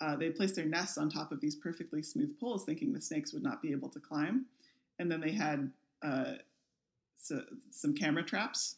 Uh, 0.00 0.16
they 0.16 0.30
placed 0.30 0.56
their 0.56 0.66
nests 0.66 0.98
on 0.98 1.08
top 1.08 1.30
of 1.32 1.40
these 1.40 1.54
perfectly 1.54 2.02
smooth 2.02 2.38
poles, 2.40 2.64
thinking 2.64 2.92
the 2.92 3.00
snakes 3.00 3.32
would 3.32 3.42
not 3.44 3.62
be 3.62 3.70
able 3.70 3.88
to 3.88 4.00
climb. 4.00 4.46
And 4.98 5.10
then 5.10 5.20
they 5.20 5.32
had 5.32 5.70
uh, 6.02 6.34
so, 7.16 7.40
some 7.70 7.94
camera 7.94 8.22
traps 8.22 8.76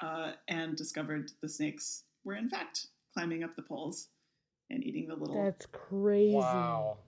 uh, 0.00 0.32
and 0.48 0.76
discovered 0.76 1.30
the 1.42 1.48
snakes 1.48 2.04
were 2.24 2.34
in 2.34 2.48
fact 2.48 2.86
climbing 3.12 3.42
up 3.42 3.56
the 3.56 3.62
poles 3.62 4.08
and 4.70 4.84
eating 4.84 5.08
the 5.08 5.14
little. 5.14 5.42
That's 5.42 5.66
crazy. 5.66 6.34
Wow. 6.34 6.98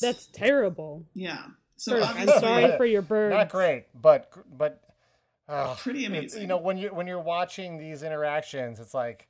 That's 0.00 0.26
terrible. 0.26 1.06
yeah. 1.14 1.44
So 1.76 1.98
Kirk, 1.98 2.16
I'm 2.16 2.28
sorry 2.40 2.76
for 2.76 2.84
your 2.84 3.02
birds. 3.02 3.34
Not 3.34 3.48
great, 3.48 3.86
but 4.00 4.30
but 4.56 4.80
uh, 5.48 5.74
Pretty 5.74 6.04
amazing. 6.04 6.40
You 6.42 6.46
know, 6.46 6.56
when 6.56 6.78
you 6.78 6.88
when 6.88 7.06
you're 7.06 7.20
watching 7.20 7.78
these 7.78 8.02
interactions, 8.02 8.80
it's 8.80 8.94
like 8.94 9.28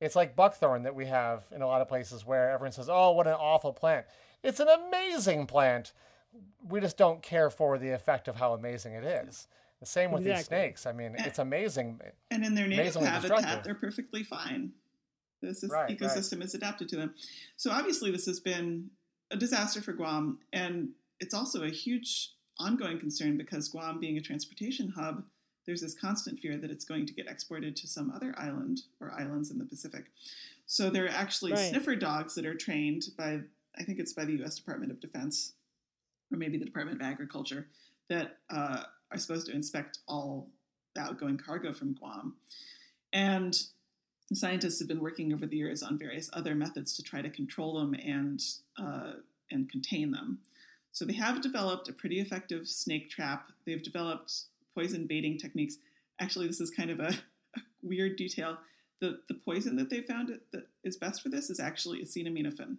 it's 0.00 0.14
like 0.14 0.36
buckthorn 0.36 0.82
that 0.84 0.94
we 0.94 1.06
have 1.06 1.44
in 1.54 1.62
a 1.62 1.66
lot 1.66 1.80
of 1.80 1.88
places 1.88 2.24
where 2.24 2.50
everyone 2.50 2.72
says, 2.72 2.88
"Oh, 2.90 3.12
what 3.12 3.26
an 3.26 3.34
awful 3.34 3.72
plant." 3.72 4.06
It's 4.42 4.60
an 4.60 4.68
amazing 4.68 5.46
plant. 5.46 5.92
We 6.68 6.80
just 6.80 6.96
don't 6.96 7.22
care 7.22 7.50
for 7.50 7.78
the 7.78 7.90
effect 7.90 8.28
of 8.28 8.36
how 8.36 8.52
amazing 8.54 8.94
it 8.94 9.04
is. 9.04 9.48
The 9.80 9.86
same 9.86 10.12
with 10.12 10.24
these 10.24 10.44
snakes. 10.44 10.86
I 10.86 10.92
mean, 10.92 11.14
it's 11.18 11.38
amazing. 11.38 12.00
And 12.30 12.44
in 12.44 12.54
their 12.54 12.68
native 12.68 12.94
habitat, 12.96 13.64
they're 13.64 13.74
perfectly 13.74 14.22
fine. 14.22 14.72
This 15.42 15.62
is, 15.62 15.70
Right, 15.70 15.88
right. 15.88 15.98
ecosystem 15.98 16.44
is 16.44 16.54
adapted 16.54 16.88
to 16.90 16.96
them. 16.96 17.14
So 17.56 17.70
obviously, 17.70 18.10
this 18.10 18.26
has 18.26 18.40
been 18.40 18.90
a 19.30 19.36
disaster 19.36 19.80
for 19.80 19.94
Guam, 19.94 20.38
and 20.52 20.90
it's 21.18 21.32
also 21.32 21.62
a 21.62 21.70
huge 21.70 22.34
ongoing 22.58 22.98
concern 22.98 23.38
because 23.38 23.68
Guam, 23.68 23.98
being 23.98 24.18
a 24.18 24.20
transportation 24.20 24.90
hub, 24.90 25.24
there's 25.64 25.80
this 25.80 25.94
constant 25.94 26.38
fear 26.40 26.58
that 26.58 26.70
it's 26.70 26.84
going 26.84 27.06
to 27.06 27.14
get 27.14 27.26
exported 27.26 27.74
to 27.76 27.86
some 27.86 28.10
other 28.10 28.34
island 28.36 28.82
or 29.00 29.12
islands 29.12 29.50
in 29.50 29.56
the 29.58 29.64
Pacific. 29.64 30.10
So 30.66 30.90
there 30.90 31.06
are 31.06 31.10
actually 31.10 31.52
Right. 31.52 31.70
sniffer 31.70 31.96
dogs 31.96 32.34
that 32.34 32.44
are 32.44 32.54
trained 32.54 33.04
by, 33.16 33.40
I 33.78 33.84
think 33.84 33.98
it's 33.98 34.12
by 34.12 34.26
the 34.26 34.34
U.S. 34.38 34.56
Department 34.56 34.92
of 34.92 35.00
Defense, 35.00 35.54
or 36.32 36.38
maybe 36.38 36.58
the 36.58 36.64
Department 36.64 37.00
of 37.00 37.06
Agriculture, 37.06 37.66
that 38.08 38.38
uh, 38.50 38.82
are 39.10 39.18
supposed 39.18 39.46
to 39.46 39.52
inspect 39.52 39.98
all 40.08 40.48
the 40.94 41.00
outgoing 41.00 41.38
cargo 41.38 41.72
from 41.72 41.94
Guam. 41.94 42.34
And 43.12 43.56
scientists 44.32 44.78
have 44.78 44.88
been 44.88 45.00
working 45.00 45.32
over 45.32 45.46
the 45.46 45.56
years 45.56 45.82
on 45.82 45.98
various 45.98 46.30
other 46.32 46.54
methods 46.54 46.94
to 46.96 47.02
try 47.02 47.22
to 47.22 47.30
control 47.30 47.78
them 47.78 47.94
and 47.94 48.42
uh, 48.78 49.12
and 49.50 49.68
contain 49.68 50.12
them. 50.12 50.38
So 50.92 51.04
they 51.04 51.14
have 51.14 51.40
developed 51.40 51.88
a 51.88 51.92
pretty 51.92 52.20
effective 52.20 52.68
snake 52.68 53.10
trap. 53.10 53.50
They've 53.66 53.82
developed 53.82 54.32
poison 54.74 55.06
baiting 55.06 55.38
techniques. 55.38 55.76
Actually, 56.20 56.46
this 56.46 56.60
is 56.60 56.70
kind 56.70 56.90
of 56.90 57.00
a, 57.00 57.08
a 57.56 57.60
weird 57.82 58.16
detail. 58.16 58.58
The 59.00 59.20
the 59.28 59.34
poison 59.34 59.76
that 59.76 59.90
they 59.90 60.02
found 60.02 60.38
that 60.52 60.66
is 60.84 60.96
best 60.96 61.22
for 61.22 61.28
this 61.28 61.50
is 61.50 61.58
actually 61.58 62.02
acetaminophen, 62.02 62.76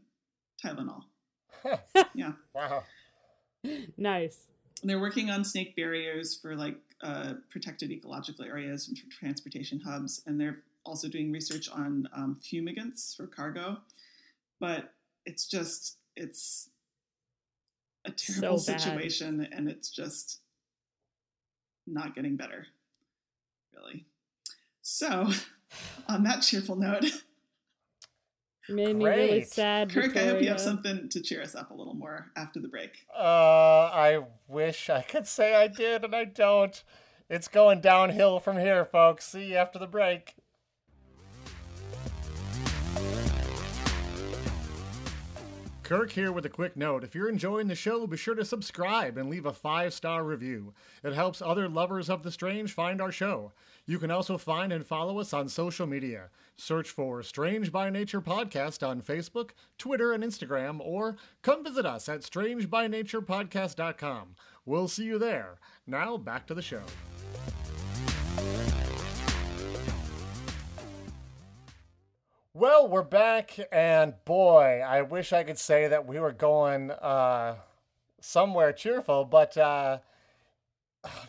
Tylenol. 0.63 1.03
Yeah. 2.13 2.34
Wow. 2.53 2.84
Nice. 3.98 4.48
And 4.82 4.89
they're 4.89 5.00
working 5.00 5.30
on 5.30 5.44
snake 5.44 5.75
barriers 5.75 6.36
for 6.36 6.56
like 6.56 6.77
uh, 7.03 7.34
protected 7.50 7.91
ecological 7.91 8.46
areas 8.46 8.88
and 8.88 8.98
transportation 9.12 9.80
hubs, 9.80 10.24
and 10.25 10.39
they're 10.39 10.60
also 10.84 11.08
doing 11.08 11.32
research 11.32 11.70
on 11.70 12.10
um, 12.15 12.39
fumigants 12.41 13.15
for 13.15 13.27
cargo. 13.27 13.77
But 14.60 14.94
it's 15.25 15.48
just 15.48 15.98
it's 16.15 16.70
a 18.06 18.12
terrible 18.12 18.58
So 18.58 18.75
situation, 18.75 19.48
and 19.51 19.70
it's 19.70 19.89
just 19.89 20.39
not 21.86 22.15
getting 22.15 22.36
better, 22.36 22.65
really. 23.75 24.06
So, 24.82 25.30
on 26.08 26.24
that 26.24 26.41
cheerful 26.41 26.75
note, 26.75 27.06
You 28.71 28.77
made 28.77 28.95
me 28.95 29.05
really 29.05 29.43
sad. 29.43 29.89
Kirk, 29.89 30.15
I 30.15 30.25
hope 30.25 30.41
you 30.41 30.47
have 30.47 30.59
something 30.59 31.09
to 31.09 31.21
cheer 31.21 31.41
us 31.41 31.55
up 31.55 31.71
a 31.71 31.73
little 31.73 31.93
more 31.93 32.31
after 32.37 32.61
the 32.61 32.69
break. 32.69 33.05
Uh, 33.13 33.91
I 33.93 34.23
wish 34.47 34.89
I 34.89 35.01
could 35.01 35.27
say 35.27 35.53
I 35.55 35.67
did, 35.67 36.05
and 36.05 36.15
I 36.15 36.23
don't. 36.23 36.81
It's 37.29 37.49
going 37.49 37.81
downhill 37.81 38.39
from 38.39 38.57
here, 38.57 38.85
folks. 38.85 39.25
See 39.25 39.51
you 39.51 39.55
after 39.57 39.77
the 39.77 39.87
break. 39.87 40.35
Kirk 45.91 46.13
here 46.13 46.31
with 46.31 46.45
a 46.45 46.50
quick 46.50 46.77
note. 46.77 47.03
If 47.03 47.13
you're 47.13 47.27
enjoying 47.27 47.67
the 47.67 47.75
show, 47.75 48.07
be 48.07 48.15
sure 48.15 48.36
to 48.36 48.45
subscribe 48.45 49.17
and 49.17 49.29
leave 49.29 49.45
a 49.45 49.51
five 49.51 49.93
star 49.93 50.24
review. 50.24 50.74
It 51.03 51.12
helps 51.12 51.41
other 51.41 51.67
lovers 51.67 52.10
of 52.10 52.24
the 52.24 52.31
strange 52.31 52.71
find 52.71 53.01
our 53.01 53.12
show. 53.12 53.51
You 53.86 54.00
can 54.00 54.10
also 54.10 54.38
find 54.38 54.71
and 54.71 54.88
follow 54.88 55.19
us 55.19 55.33
on 55.33 55.50
social 55.50 55.86
media. 55.86 56.29
Search 56.55 56.89
for 56.89 57.21
Strange 57.24 57.74
by 57.74 57.89
Nature 57.89 58.21
Podcast 58.21 58.88
on 58.88 59.01
Facebook, 59.01 59.50
Twitter, 59.77 60.13
and 60.13 60.24
Instagram, 60.24 60.79
or 60.79 61.17
come 61.41 61.62
visit 61.62 61.86
us 61.86 62.07
at 62.07 62.21
strangebynaturepodcast.com. 62.21 64.36
We'll 64.65 64.88
see 64.88 65.03
you 65.03 65.19
there. 65.19 65.60
Now, 65.86 66.15
back 66.15 66.48
to 66.48 66.53
the 66.53 66.62
show. 66.62 66.83
Well, 72.53 72.86
we're 72.89 73.03
back, 73.03 73.58
and 73.72 74.13
boy, 74.25 74.84
I 74.86 75.03
wish 75.03 75.31
I 75.31 75.46
could 75.46 75.58
say 75.58 75.88
that 75.88 76.05
we 76.05 76.20
were 76.20 76.34
going 76.34 76.91
uh, 76.91 77.55
somewhere 78.20 78.74
cheerful, 78.74 79.24
but 79.24 79.55
uh, 79.55 80.00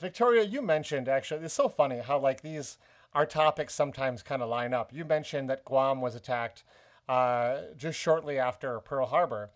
Victoria, 0.00 0.42
you 0.42 0.60
mentioned 0.62 1.08
actually, 1.08 1.44
it's 1.44 1.54
so 1.54 1.68
funny 1.68 2.00
how 2.00 2.18
like 2.18 2.40
these 2.40 2.76
our 3.14 3.24
topics 3.24 3.72
sometimes 3.72 4.24
kind 4.24 4.42
of 4.42 4.48
line 4.48 4.74
up. 4.74 4.92
You 4.92 5.04
mentioned 5.04 5.48
that 5.48 5.64
Guam 5.64 6.00
was 6.00 6.16
attacked 6.16 6.64
uh, 7.08 7.58
just 7.76 8.00
shortly 8.00 8.40
after 8.40 8.80
Pearl 8.80 9.06
Harbor. 9.06 9.50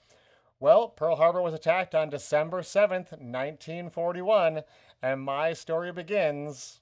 Well, 0.60 0.90
Pearl 0.90 1.16
Harbor 1.16 1.42
was 1.42 1.52
attacked 1.52 1.96
on 1.96 2.10
December 2.10 2.62
7th, 2.62 3.10
1941, 3.10 4.62
and 5.02 5.20
my 5.20 5.52
story 5.52 5.90
begins 5.90 6.78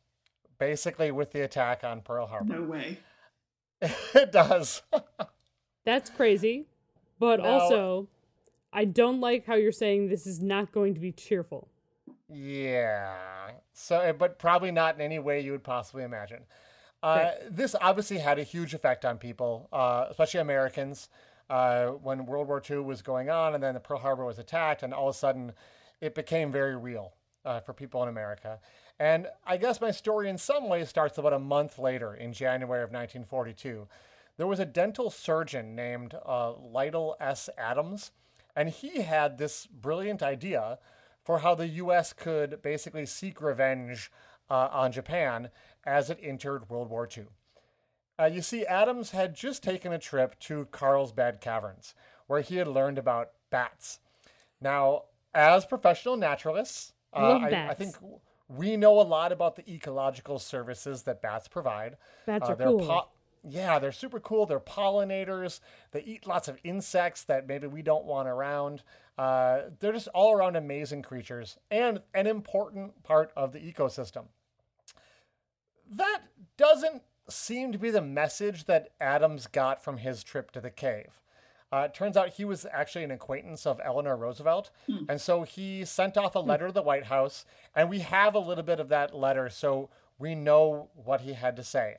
basically 0.59 1.11
with 1.11 1.33
the 1.33 1.41
attack 1.41 1.85
on 1.85 2.03
Pearl 2.03 2.27
Harbor. 2.27 2.61
No 2.61 2.63
way. 2.65 2.99
it 4.15 4.33
does. 4.33 4.83
That's 5.85 6.11
crazy. 6.11 6.67
But 7.19 7.41
Now- 7.41 7.49
also, 7.49 8.09
I 8.73 8.85
don't 8.85 9.21
like 9.21 9.47
how 9.47 9.55
you're 9.55 9.73
saying 9.73 10.09
this 10.09 10.27
is 10.27 10.41
not 10.41 10.73
going 10.73 10.95
to 10.95 11.01
be 11.01 11.13
cheerful. 11.13 11.69
Yeah. 12.29 13.51
So, 13.73 14.01
eh, 14.01 14.13
but 14.13 14.39
probably 14.39 14.73
not 14.73 14.97
in 14.97 15.01
any 15.01 15.19
way 15.19 15.41
you 15.41 15.53
would 15.53 15.63
possibly 15.65 16.05
imagine. 16.05 16.43
Uh, 17.03 17.33
this 17.51 17.77
obviously 17.81 18.19
had 18.19 18.39
a 18.39 18.43
huge 18.43 18.73
effect 18.73 19.05
on 19.05 19.19
people, 19.19 19.69
uh, 19.73 20.07
especially 20.09 20.41
Americans, 20.41 21.11
uh, 21.51 21.89
when 21.89 22.25
World 22.25 22.49
War 22.49 22.63
II 22.69 22.79
was 22.79 23.03
going 23.03 23.29
on 23.29 23.55
and 23.55 23.63
then 23.63 23.75
the 23.75 23.81
Pearl 23.81 23.99
Harbor 23.99 24.25
was 24.25 24.39
attacked, 24.39 24.83
and 24.83 24.95
all 24.95 25.11
of 25.11 25.15
a 25.15 25.19
sudden 25.19 25.53
it 26.01 26.15
became 26.15 26.51
very 26.51 26.77
real 26.77 27.13
uh, 27.45 27.61
for 27.61 27.75
people 27.75 28.03
in 28.03 28.09
America. 28.09 28.59
And 28.99 29.27
I 29.45 29.57
guess 29.57 29.81
my 29.81 29.91
story 29.91 30.29
in 30.29 30.39
some 30.39 30.69
ways 30.69 30.89
starts 30.89 31.19
about 31.19 31.33
a 31.33 31.39
month 31.39 31.79
later 31.79 32.15
in 32.15 32.33
January 32.33 32.83
of 32.83 32.91
1942. 32.91 33.89
There 34.37 34.47
was 34.47 34.61
a 34.61 34.65
dental 34.67 35.11
surgeon 35.11 35.75
named 35.75 36.15
uh, 36.27 36.53
Lytle 36.53 37.17
S. 37.21 37.49
Adams, 37.57 38.13
and 38.55 38.69
he 38.69 39.03
had 39.03 39.39
this 39.39 39.67
brilliant 39.67 40.23
idea 40.23 40.79
for 41.25 41.39
how 41.39 41.55
the 41.55 41.69
U.S. 41.69 42.13
could 42.13 42.61
basically 42.63 43.07
seek 43.07 43.41
revenge 43.41 44.11
uh, 44.51 44.69
on 44.71 44.93
Japan 44.93 45.51
as 45.85 46.11
it 46.11 46.19
entered 46.23 46.69
World 46.69 46.91
War 46.91 47.09
II. 47.17 47.25
Uh, 48.19 48.27
you 48.27 48.43
see, 48.43 48.65
Adams 48.65 49.11
had 49.11 49.35
just 49.35 49.63
taken 49.63 49.93
a 49.93 49.99
trip 49.99 50.39
to 50.41 50.67
Carlsbad 50.67 51.41
Caverns, 51.41 51.95
where 52.27 52.43
he 52.43 52.57
had 52.57 52.69
learned 52.69 52.99
about 52.99 53.31
bats. 53.51 53.99
Now, 54.61 55.05
as 55.35 55.67
professional 55.67 56.17
naturalists, 56.17 56.93
uh, 57.13 57.23
Love 57.23 57.43
I, 57.43 57.69
I 57.71 57.75
think 57.75 57.97
we 58.49 58.77
know 58.77 59.01
a 59.01 59.03
lot 59.03 59.33
about 59.33 59.57
the 59.57 59.69
ecological 59.73 60.39
services 60.39 61.03
that 61.05 61.23
bats 61.23 61.49
provide. 61.49 61.97
Bats 62.27 62.49
Uh, 62.49 62.53
are 62.53 62.57
cool. 62.57 62.87
po- 62.87 63.09
yeah, 63.43 63.79
they're 63.79 63.93
super 63.93 64.21
cool. 64.21 64.47
They're 64.47 64.61
pollinators. 64.61 65.61
They 65.93 66.01
eat 66.03 66.27
lots 66.27 66.49
of 66.49 66.59
insects 66.65 67.25
that 67.25 67.47
maybe 67.47 67.67
we 67.67 67.83
don't 67.83 68.05
want 68.05 68.29
around. 68.29 68.83
Uh, 69.19 69.65
they're 69.81 69.93
just 69.93 70.09
all 70.09 70.33
around 70.33 70.57
amazing 70.57 71.03
creatures 71.03 71.59
and 71.71 72.01
an 72.15 72.27
important 72.27 73.03
part 73.03 73.33
of 73.37 73.53
the 73.53 73.61
ecosystem. 73.61 74.25
That 75.91 76.23
doesn't 76.57 77.03
seem 77.29 77.73
to 77.73 77.79
be 77.79 77.91
the 77.91 78.01
message 78.03 78.65
that 78.65 78.91
Adams 79.01 79.47
got 79.47 79.83
from 79.83 79.99
his 79.99 80.25
trip 80.25 80.51
to 80.53 80.61
the 80.61 80.71
cave. 80.71 81.21
Uh, 81.75 81.87
it 81.87 81.95
turns 81.95 82.17
out 82.17 82.29
he 82.29 82.45
was 82.45 82.65
actually 82.73 83.03
an 83.03 83.11
acquaintance 83.11 83.67
of 83.67 83.81
Eleanor 83.83 84.17
Roosevelt. 84.17 84.71
Hmm. 84.87 85.07
And 85.09 85.21
so 85.21 85.43
he 85.43 85.85
sent 85.85 86.17
off 86.17 86.37
a 86.37 86.39
letter 86.39 86.69
to 86.69 86.73
the 86.73 86.83
White 86.83 87.07
House, 87.07 87.45
and 87.75 87.91
we 87.91 87.99
have 87.99 88.37
a 88.37 88.39
little 88.39 88.63
bit 88.63 88.79
of 88.79 88.89
that 88.91 89.13
letter, 89.13 89.51
so 89.51 89.91
we 90.17 90.37
know 90.37 90.91
what 90.95 91.23
he 91.23 91.33
had 91.33 91.57
to 91.57 91.65
say. 91.65 91.97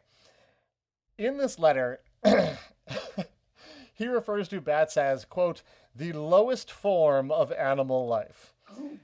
In 1.17 1.37
this 1.37 1.59
letter, 1.59 1.99
he 3.93 4.07
refers 4.07 4.47
to 4.47 4.61
bats 4.61 4.95
as, 4.95 5.25
quote, 5.25 5.61
the 5.93 6.13
lowest 6.13 6.71
form 6.71 7.29
of 7.29 7.51
animal 7.51 8.07
life. 8.07 8.53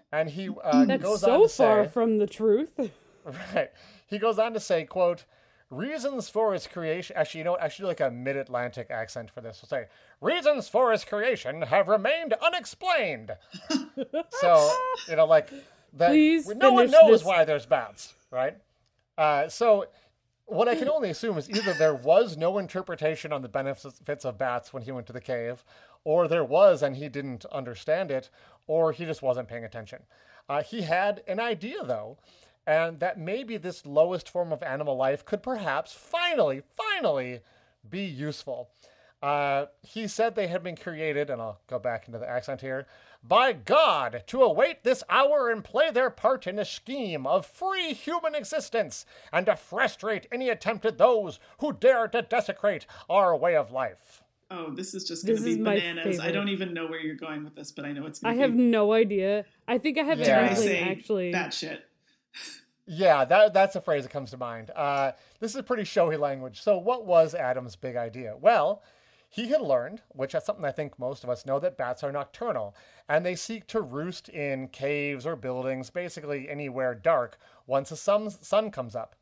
And 0.10 0.30
he 0.30 0.50
uh, 0.64 0.86
That's 0.86 1.04
goes 1.04 1.22
so 1.22 1.34
on 1.34 1.42
to 1.42 1.50
far 1.50 1.86
from 1.86 2.18
the 2.18 2.28
truth. 2.28 2.80
Right. 3.54 3.70
He 4.08 4.18
goes 4.18 4.40
on 4.40 4.54
to 4.54 4.60
say, 4.60 4.84
quote, 4.84 5.26
reasons 5.72 6.28
for 6.30 6.54
its 6.54 6.68
creation 6.68 7.16
actually 7.18 7.40
you 7.40 7.44
know 7.46 7.52
what? 7.54 7.62
actually 7.62 7.88
like 7.88 8.02
a 8.02 8.12
mid-atlantic 8.12 8.92
accent 8.92 9.32
for 9.32 9.40
this 9.42 9.62
We'll 9.64 9.70
say 9.70 9.88
reasons 10.20 10.68
for 10.68 10.92
its 10.92 11.06
creation 11.06 11.62
have 11.64 11.88
remained 11.88 12.34
unexplained 12.46 13.32
so 14.30 14.76
you 15.08 15.16
know 15.16 15.26
like 15.26 15.50
that 15.94 16.10
Please 16.10 16.48
no 16.48 16.74
one 16.74 16.92
knows 16.92 17.20
this. 17.22 17.24
why 17.24 17.46
there's 17.46 17.66
bats 17.66 18.14
right 18.30 18.58
uh, 19.18 19.48
so 19.48 19.86
what 20.46 20.68
i 20.68 20.76
can 20.76 20.90
only 20.90 21.10
assume 21.10 21.38
is 21.38 21.50
either 21.50 21.74
there 21.74 21.96
was 21.96 22.36
no 22.36 22.58
interpretation 22.58 23.32
on 23.32 23.42
the 23.42 23.50
benefits 23.50 24.26
of 24.26 24.38
bats 24.38 24.74
when 24.74 24.84
he 24.84 24.92
went 24.92 25.08
to 25.08 25.14
the 25.14 25.22
cave 25.22 25.64
or 26.04 26.28
there 26.28 26.44
was 26.44 26.84
and 26.84 26.98
he 26.98 27.08
didn't 27.08 27.46
understand 27.46 28.12
it 28.12 28.30
or 28.68 28.92
he 28.92 29.06
just 29.06 29.22
wasn't 29.22 29.48
paying 29.48 29.64
attention 29.64 30.00
uh, 30.50 30.62
he 30.62 30.82
had 30.82 31.24
an 31.28 31.40
idea 31.40 31.82
though 31.86 32.18
and 32.66 33.00
that 33.00 33.18
maybe 33.20 33.58
this 33.58 33.86
lowest 33.86 34.30
form 34.30 34.52
of 34.52 34.62
animal 34.64 34.96
life 34.96 35.26
could 35.26 35.42
perhaps 35.44 35.94
finally, 35.94 36.62
finally 36.76 37.40
be 37.90 38.04
useful. 38.04 38.70
Uh, 39.22 39.68
he 39.84 40.08
said 40.08 40.36
they 40.36 40.48
had 40.48 40.64
been 40.64 40.76
created, 40.76 41.30
and 41.30 41.42
I'll 41.42 41.60
go 41.68 41.78
back 41.78 42.08
into 42.08 42.18
the 42.18 42.28
accent 42.28 42.62
here, 42.62 42.88
by 43.24 43.54
God 43.54 44.24
to 44.28 44.42
await 44.42 44.84
this 44.84 45.04
hour 45.10 45.52
and 45.52 45.64
play 45.64 45.92
their 45.92 46.10
part 46.10 46.48
in 46.48 46.58
a 46.58 46.66
scheme 46.66 47.28
of 47.28 47.46
free 47.46 47.94
human 47.94 48.34
existence 48.34 49.06
and 49.32 49.46
to 49.46 49.56
frustrate 49.56 50.26
any 50.32 50.50
attempt 50.50 50.86
at 50.88 50.98
those 50.98 51.40
who 51.60 51.72
dare 51.72 52.08
to 52.08 52.24
desecrate 52.24 52.88
our 53.10 53.36
way 53.36 53.56
of 53.56 53.72
life. 53.72 54.24
Oh, 54.50 54.72
this 54.72 54.94
is 54.96 55.06
just 55.06 55.26
going 55.26 55.38
to 55.38 55.44
be 55.44 55.56
bananas. 55.56 56.20
I 56.20 56.32
don't 56.32 56.50
even 56.50 56.74
know 56.74 56.88
where 56.88 57.00
you're 57.00 57.16
going 57.16 57.44
with 57.44 57.56
this, 57.56 57.72
but 57.72 57.86
I 57.86 57.94
know 57.94 58.06
it's 58.08 58.20
going 58.20 58.36
to 58.36 58.44
I 58.44 58.46
to 58.46 58.52
have 58.52 58.60
no 58.60 58.92
idea. 58.92 59.46
I 59.68 59.78
think 59.78 59.98
I 60.00 60.04
have 60.04 60.20
Yeah. 60.20 60.26
dare 60.26 60.50
I 60.50 60.54
say 60.56 60.80
actually. 60.80 61.32
that 61.32 61.54
shit. 61.54 61.86
Yeah, 62.86 63.26
that, 63.26 63.54
that's 63.54 63.76
a 63.76 63.82
phrase 63.82 64.04
that 64.04 64.12
comes 64.12 64.32
to 64.32 64.38
mind. 64.38 64.72
Uh, 64.76 65.12
this 65.40 65.56
is 65.56 65.62
pretty 65.62 65.84
showy 65.84 66.18
language. 66.18 66.62
So, 66.62 66.78
what 66.78 67.06
was 67.06 67.36
Adam's 67.36 67.76
big 67.76 67.96
idea? 67.96 68.36
Well, 68.36 68.84
he 69.30 69.48
had 69.48 69.62
learned, 69.62 70.02
which 70.10 70.36
is 70.36 70.44
something 70.44 70.66
I 70.66 70.72
think 70.72 71.00
most 71.00 71.24
of 71.24 71.30
us 71.30 71.46
know, 71.46 71.58
that 71.60 71.78
bats 71.78 72.04
are 72.04 72.12
nocturnal 72.12 72.76
and 73.08 73.26
they 73.26 73.36
seek 73.36 73.66
to 73.68 73.82
roost 73.82 74.28
in 74.30 74.68
caves 74.68 75.26
or 75.26 75.36
buildings, 75.38 75.90
basically 75.90 76.50
anywhere 76.50 76.94
dark, 76.94 77.38
once 77.66 77.90
the 77.90 77.96
sun, 77.96 78.30
sun 78.30 78.72
comes 78.72 78.96
up. 78.96 79.16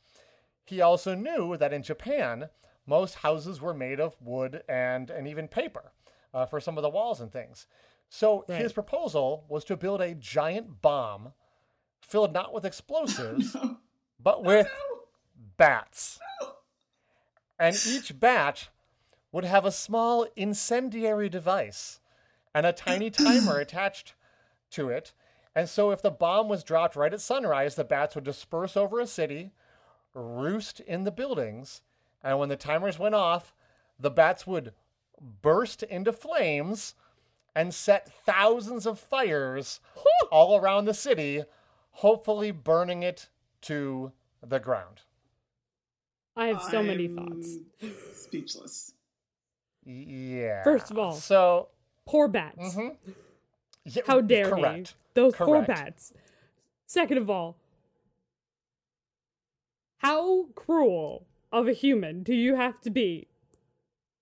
He 0.66 0.82
also 0.82 1.14
knew 1.14 1.58
that 1.58 1.74
in 1.74 1.84
Japan, 1.84 2.50
most 2.88 3.16
houses 3.16 3.62
were 3.62 3.74
made 3.74 4.00
of 4.00 4.16
wood 4.20 4.64
and, 4.68 5.12
and 5.12 5.28
even 5.28 5.48
paper 5.48 5.92
uh, 6.34 6.48
for 6.48 6.60
some 6.60 6.78
of 6.78 6.82
the 6.82 6.90
walls 6.90 7.20
and 7.22 7.32
things. 7.32 7.68
So 8.10 8.46
Right. 8.48 8.62
his 8.62 8.74
proposal 8.74 9.46
was 9.48 9.64
to 9.66 9.78
build 9.78 10.02
a 10.02 10.16
giant 10.16 10.82
bomb 10.82 11.34
filled 12.10 12.34
not 12.34 12.54
with 12.54 12.66
explosives, 12.66 13.56
but 14.24 14.44
with 14.44 14.68
bats. 15.58 16.20
And 17.58 17.78
each 17.88 18.20
bat 18.20 18.70
would 19.32 19.46
have 19.46 19.66
a 19.66 19.72
small 19.72 20.26
incendiary 20.36 21.30
device 21.30 22.00
and 22.54 22.66
a 22.66 22.74
tiny 22.74 23.10
timer 23.10 23.60
attached 23.60 24.14
to 24.72 24.90
it. 24.90 25.14
And 25.56 25.68
so, 25.68 25.92
if 25.92 26.02
the 26.02 26.12
bomb 26.12 26.48
was 26.48 26.64
dropped 26.64 26.96
right 26.96 27.14
at 27.14 27.22
sunrise, 27.22 27.76
the 27.76 27.84
bats 27.84 28.16
would 28.16 28.24
disperse 28.24 28.78
over 28.78 29.00
a 29.00 29.08
city, 29.08 29.52
roost 30.14 30.80
in 30.80 31.04
the 31.04 31.12
buildings, 31.12 31.82
and 32.24 32.40
when 32.40 32.50
the 32.50 32.56
timers 32.56 33.00
went 33.00 33.16
off, 33.16 33.54
the 34.00 34.12
bats 34.12 34.46
would 34.46 34.74
burst 35.42 35.84
into 35.84 36.14
flames 36.14 36.96
and 37.56 37.74
set 37.74 38.12
thousands 38.26 38.86
of 38.86 39.00
fires 39.00 39.80
all 40.32 40.58
around 40.58 40.86
the 40.86 40.94
city, 40.94 41.44
hopefully 42.00 42.50
burning 42.52 43.04
it 43.04 43.28
to 43.62 44.12
the 44.46 44.60
ground. 44.60 45.02
I 46.36 46.48
have 46.48 46.64
so 46.64 46.82
many 46.82 47.06
I'm 47.06 47.16
thoughts. 47.16 47.58
Speechless. 48.14 48.94
Yeah. 49.84 50.64
First 50.64 50.92
of 50.92 50.98
all, 50.98 51.12
so 51.12 51.68
Poor 52.06 52.28
bats. 52.28 52.76
Mm-hmm. 52.76 53.12
yeah, 53.86 54.02
How 54.08 54.22
dare 54.22 54.50
correct. 54.50 54.88
he? 54.88 54.94
Those 55.14 55.36
poor 55.36 55.62
bats. 55.62 56.14
Second 56.88 57.18
of 57.18 57.30
all, 57.30 57.58
how 59.98 60.46
cruel 60.56 61.28
of 61.52 61.68
a 61.68 61.74
human 61.74 62.24
do 62.24 62.34
you 62.34 62.56
have 62.56 62.80
to 62.82 62.90
be? 62.90 63.28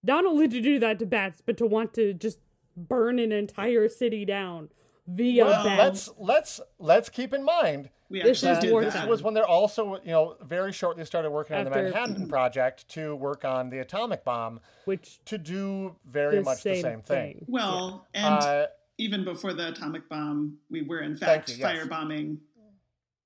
Not 0.04 0.26
only 0.26 0.48
to 0.48 0.60
do 0.62 0.80
that 0.80 0.98
to 1.00 1.06
bats, 1.06 1.44
but 1.46 1.58
to 1.58 1.66
want 1.68 1.94
to 1.94 2.13
just 2.13 2.40
burn 2.76 3.20
an 3.20 3.32
entire 3.32 3.88
city 3.88 4.26
down 4.26 4.70
via 5.08 5.46
Well, 5.46 5.63
bats. 5.63 5.80
let's 5.80 6.10
let's 6.20 6.62
let's 6.80 7.10
keep 7.10 7.34
in 7.34 7.43
mind 7.43 7.89
We 8.10 8.22
This 8.22 8.38
is 8.43 8.60
that 8.60 8.72
wartime. 8.72 8.91
this 8.91 9.06
was 9.10 9.24
when 9.24 9.34
they're 9.34 9.48
also 9.48 9.96
you 10.04 10.12
know 10.12 10.36
very 10.41 10.72
shortly 10.74 11.06
started 11.06 11.32
working 11.32 11.56
on 11.56 11.63
the 11.65 11.72
Manhattan 11.72 12.28
Project 12.28 12.88
to 12.89 13.15
work 13.15 13.46
on 13.46 13.70
the 13.70 13.80
atomic 13.80 14.24
bomb 14.24 14.60
which 14.86 15.20
to 15.26 15.38
do 15.38 15.96
very 16.06 16.38
the 16.38 16.43
much 16.43 16.60
same 16.60 16.76
the 16.76 16.82
same 16.82 17.02
thing. 17.02 17.34
thing. 17.38 17.46
Well, 17.48 18.06
and 18.13 18.26
Uh, 18.43 18.67
even 18.98 19.24
before 19.24 19.54
the 19.54 19.67
atomic 19.70 20.10
bomb, 20.10 20.58
we 20.70 20.82
were 20.82 21.02
in 21.02 21.15
fact 21.15 21.50
you, 21.50 21.56
yes. 21.58 21.65
firebombing 21.88 22.38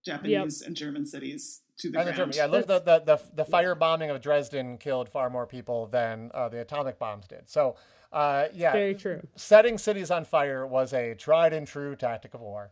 Japanese 0.04 0.62
and 0.62 0.76
German 0.76 1.06
cities 1.06 1.62
to 1.78 1.89
the 1.91 2.00
and 2.00 2.08
the 2.08 2.13
ground. 2.13 2.34
German, 2.34 2.52
yeah, 2.52 2.58
look, 2.58 2.67
the, 2.67 2.80
the 2.80 3.00
the 3.06 3.22
the 3.36 3.46
fire 3.46 3.76
bombing 3.76 4.10
of 4.10 4.22
Dresden 4.22 4.78
killed 4.78 5.10
far 5.10 5.30
more 5.30 5.46
people 5.46 5.88
than 5.88 6.32
uh, 6.34 6.50
the 6.50 6.60
atomic 6.62 6.98
bombs 7.00 7.28
did. 7.28 7.50
So, 7.50 7.76
uh, 8.12 8.47
yeah, 8.54 8.74
Very 8.74 8.95
true. 8.95 9.26
setting 9.36 9.78
cities 9.78 10.12
on 10.12 10.26
fire 10.26 10.65
was 10.67 10.93
a 10.93 11.15
tried 11.15 11.54
and 11.54 11.65
true 11.67 11.95
tactic 11.95 12.34
of 12.34 12.41
war. 12.41 12.71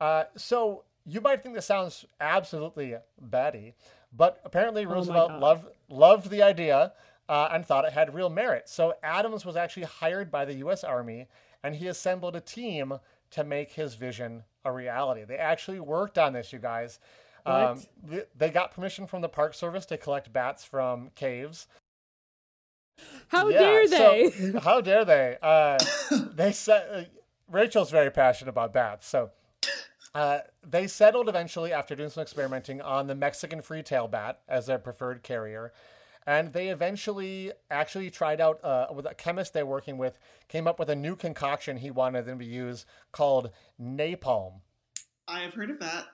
Uh, 0.00 0.24
so 0.36 0.84
you 1.04 1.20
might 1.20 1.42
think 1.42 1.54
this 1.54 1.66
sounds 1.66 2.04
absolutely 2.20 2.94
batty, 3.20 3.74
but 4.16 4.40
apparently 4.44 4.86
Roosevelt 4.86 5.30
God. 5.30 5.40
loved 5.40 5.66
loved 5.88 6.30
the 6.30 6.42
idea 6.42 6.92
uh, 7.28 7.48
and 7.52 7.64
thought 7.66 7.84
it 7.84 7.92
had 7.92 8.14
real 8.14 8.30
merit. 8.30 8.68
So 8.68 8.94
Adams 9.02 9.44
was 9.44 9.56
actually 9.56 9.84
hired 9.84 10.30
by 10.30 10.44
the 10.44 10.54
U.S. 10.54 10.84
Army, 10.84 11.26
and 11.62 11.74
he 11.74 11.88
assembled 11.88 12.36
a 12.36 12.40
team 12.40 12.94
to 13.30 13.44
make 13.44 13.72
his 13.72 13.94
vision 13.94 14.44
a 14.64 14.72
reality. 14.72 15.24
They 15.24 15.36
actually 15.36 15.80
worked 15.80 16.18
on 16.18 16.32
this, 16.32 16.52
you 16.52 16.58
guys. 16.58 16.98
Um, 17.46 17.80
they 18.36 18.50
got 18.50 18.74
permission 18.74 19.06
from 19.06 19.22
the 19.22 19.28
Park 19.28 19.54
Service 19.54 19.86
to 19.86 19.96
collect 19.96 20.32
bats 20.32 20.64
from 20.64 21.10
caves. 21.14 21.66
How 23.28 23.50
Yeah, 23.50 23.58
dare 23.58 23.88
they? 23.88 24.30
so- 24.30 24.58
how 24.64 24.80
dare 24.80 25.04
they? 25.04 25.36
Uh, 25.42 25.78
they 26.34 26.52
said 26.52 26.86
uh, 26.92 27.04
Rachel's 27.48 27.90
very 27.90 28.10
passionate 28.10 28.50
about 28.50 28.72
bats, 28.72 29.06
so 29.06 29.30
uh, 30.14 30.38
they 30.68 30.86
settled 30.86 31.28
eventually 31.28 31.72
after 31.72 31.94
doing 31.94 32.10
some 32.10 32.22
experimenting 32.22 32.80
on 32.80 33.06
the 33.06 33.14
Mexican 33.14 33.62
free-tail 33.62 34.08
bat 34.08 34.40
as 34.48 34.66
their 34.66 34.78
preferred 34.78 35.22
carrier, 35.22 35.72
and 36.26 36.52
they 36.52 36.68
eventually 36.68 37.52
actually 37.70 38.10
tried 38.10 38.40
out 38.40 38.62
uh, 38.64 38.88
with 38.92 39.06
a 39.06 39.14
chemist 39.14 39.52
they're 39.52 39.64
working 39.66 39.96
with 39.98 40.18
came 40.48 40.66
up 40.66 40.78
with 40.80 40.90
a 40.90 40.96
new 40.96 41.14
concoction 41.14 41.76
he 41.76 41.90
wanted 41.90 42.26
them 42.26 42.38
to 42.40 42.44
use 42.44 42.84
called 43.12 43.50
napalm. 43.80 44.54
I 45.28 45.40
have 45.40 45.54
heard 45.54 45.70
of 45.70 45.78
that. 45.78 46.06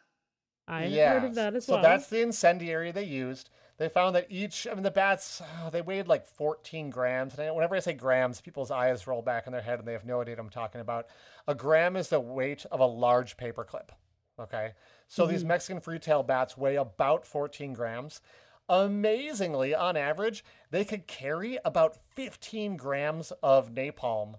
I've 0.69 0.91
Yeah, 0.93 1.21
heard 1.21 1.31
of 1.31 1.35
that 1.37 1.55
as 1.55 1.65
so 1.65 1.75
well. 1.75 1.83
So 1.83 1.89
that's 1.89 2.07
the 2.09 2.21
incendiary 2.21 2.91
they 2.93 3.05
used. 3.05 3.49
They 3.79 3.89
found 3.91 4.17
that 4.17 4.27
each, 4.31 4.67
I 4.67 4.75
mean, 4.75 4.83
the 4.83 4.91
bats, 4.91 5.43
oh, 5.63 5.71
they 5.71 5.83
weighed 5.83 6.09
like 6.09 6.27
14 6.27 6.89
grams. 6.89 7.35
And 7.35 7.49
I- 7.49 7.51
whenever 7.51 7.77
I 7.77 7.81
say 7.81 7.93
grams, 7.93 8.41
people's 8.41 8.71
eyes 8.71 9.07
roll 9.07 9.21
back 9.21 9.47
in 9.47 9.53
their 9.53 9.61
head 9.63 9.79
and 9.79 9.87
they 9.87 9.93
have 9.93 10.07
no 10.07 10.23
idea 10.23 10.35
what 10.37 10.45
I'm 10.45 10.51
talking 10.51 10.81
about. 10.81 11.07
A 11.47 11.55
gram 11.55 11.97
is 11.97 12.09
the 12.09 12.21
weight 12.21 12.65
of 12.71 12.81
a 12.81 12.87
large 12.87 13.37
paperclip. 13.37 13.91
Okay. 14.39 14.73
So 15.09 15.27
these 15.27 15.45
mm. 15.45 15.49
Mexican 15.49 15.81
free-tail 15.81 16.23
bats 16.23 16.57
weigh 16.57 16.77
about 16.77 17.27
14 17.27 17.73
grams. 17.75 18.21
Amazingly, 18.69 19.75
on 19.75 19.97
average, 19.97 20.45
they 20.71 20.85
could 20.85 21.07
carry 21.07 21.59
about 21.65 21.97
15 22.15 22.77
grams 22.77 23.33
of 23.43 23.73
napalm 23.73 24.37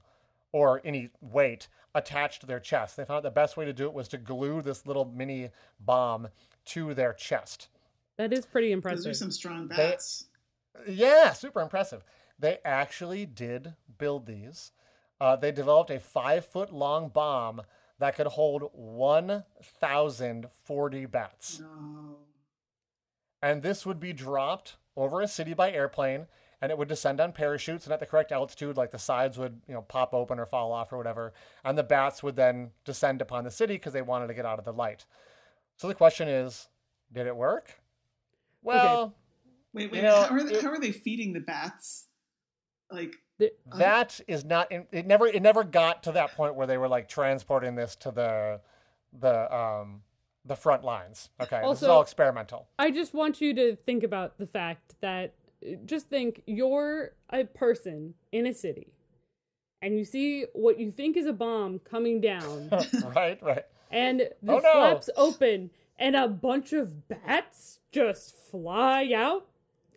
or 0.51 0.81
any 0.83 1.09
weight 1.21 1.67
attached 1.95 2.41
to 2.41 2.47
their 2.47 2.59
chest. 2.59 2.97
They 2.97 3.05
found 3.05 3.23
the 3.23 3.31
best 3.31 3.55
way 3.55 3.65
to 3.65 3.73
do 3.73 3.85
it 3.85 3.93
was 3.93 4.07
to 4.09 4.17
glue 4.17 4.61
this 4.61 4.85
little 4.85 5.05
mini 5.05 5.51
bomb 5.79 6.27
to 6.65 6.93
their 6.93 7.13
chest. 7.13 7.69
That 8.17 8.33
is 8.33 8.45
pretty 8.45 8.67
Those 8.69 8.73
impressive. 8.73 9.11
are 9.11 9.13
some 9.13 9.31
strong 9.31 9.67
They- 9.67 9.75
bats. 9.75 10.25
Yeah, 10.87 11.33
super 11.33 11.61
impressive. 11.61 12.03
They 12.39 12.59
actually 12.63 13.25
did 13.25 13.73
build 13.97 14.25
these. 14.27 14.71
Uh, 15.19 15.35
they 15.35 15.51
developed 15.51 15.89
a 15.89 15.99
five 15.99 16.45
foot 16.45 16.71
long 16.71 17.09
bomb 17.09 17.63
that 17.99 18.15
could 18.15 18.27
hold 18.27 18.69
1,040 18.73 21.05
bats. 21.07 21.59
No. 21.59 22.17
And 23.41 23.63
this 23.63 23.85
would 23.85 23.99
be 23.99 24.13
dropped 24.13 24.77
over 24.95 25.21
a 25.21 25.27
city 25.27 25.53
by 25.53 25.71
airplane 25.71 26.27
and 26.61 26.71
it 26.71 26.77
would 26.77 26.87
descend 26.87 27.19
on 27.21 27.31
parachutes 27.33 27.85
and 27.85 27.93
at 27.93 27.99
the 27.99 28.05
correct 28.05 28.31
altitude 28.31 28.77
like 28.77 28.89
the 28.91 28.97
sides 28.97 29.37
would 29.37 29.61
you 29.67 29.73
know 29.75 29.81
pop 29.83 30.11
open 30.13 30.39
or 30.39 30.45
fall 30.47 30.71
off 30.71 30.91
or 30.91 30.97
whatever 30.97 31.31
and 31.63 31.77
the 31.77 31.83
bats 31.83 32.23
would 32.23 32.35
then 32.35 32.71
descend 32.83 33.21
upon 33.21 33.43
the 33.43 33.51
city 33.51 33.75
because 33.75 33.93
they 33.93 34.01
wanted 34.01 34.25
to 34.25 34.33
get 34.33 34.43
out 34.45 34.57
of 34.57 34.65
the 34.65 34.73
light 34.73 35.05
so 35.75 35.87
the 35.87 35.93
question 35.93 36.27
is 36.27 36.67
did 37.13 37.27
it 37.27 37.35
work 37.35 37.79
well 38.61 39.15
Wait, 39.73 39.91
wait. 39.91 39.97
You 39.97 40.03
know, 40.03 40.15
how, 40.23 40.35
are 40.35 40.43
they, 40.43 40.53
it- 40.55 40.63
how 40.63 40.69
are 40.69 40.79
they 40.79 40.91
feeding 40.91 41.33
the 41.33 41.39
bats? 41.39 42.07
Like, 42.91 43.15
The- 43.37 43.51
that 43.77 44.19
is 44.27 44.43
not 44.45 44.71
it 44.71 45.05
never 45.05 45.27
it 45.27 45.41
never 45.41 45.63
got 45.63 46.03
to 46.03 46.11
that 46.13 46.31
point 46.35 46.55
where 46.55 46.65
they 46.67 46.77
were 46.77 46.87
like 46.87 47.07
transporting 47.09 47.75
this 47.75 47.95
to 47.97 48.11
the 48.11 48.61
the 49.19 49.55
um 49.55 50.01
the 50.45 50.55
front 50.55 50.83
lines 50.83 51.29
okay 51.41 51.61
this 51.67 51.81
is 51.81 51.87
all 51.87 52.01
experimental 52.01 52.67
I 52.79 52.89
just 52.91 53.13
want 53.13 53.41
you 53.41 53.53
to 53.55 53.75
think 53.75 54.03
about 54.03 54.37
the 54.37 54.47
fact 54.47 54.95
that 55.01 55.33
just 55.85 56.07
think 56.09 56.43
you're 56.47 57.11
a 57.29 57.43
person 57.43 58.13
in 58.31 58.47
a 58.47 58.53
city 58.53 58.93
and 59.81 59.97
you 59.97 60.05
see 60.05 60.45
what 60.53 60.79
you 60.79 60.89
think 60.91 61.17
is 61.17 61.25
a 61.25 61.33
bomb 61.33 61.79
coming 61.79 62.21
down 62.21 62.69
right 63.15 63.41
right 63.43 63.65
and 63.91 64.21
the 64.41 64.53
Oh, 64.53 64.59
no. 64.59 64.71
flaps 64.71 65.09
open 65.17 65.69
and 65.99 66.15
a 66.15 66.27
bunch 66.27 66.73
of 66.73 67.07
bats 67.07 67.79
just 67.91 68.35
fly 68.51 69.11
out. 69.15 69.47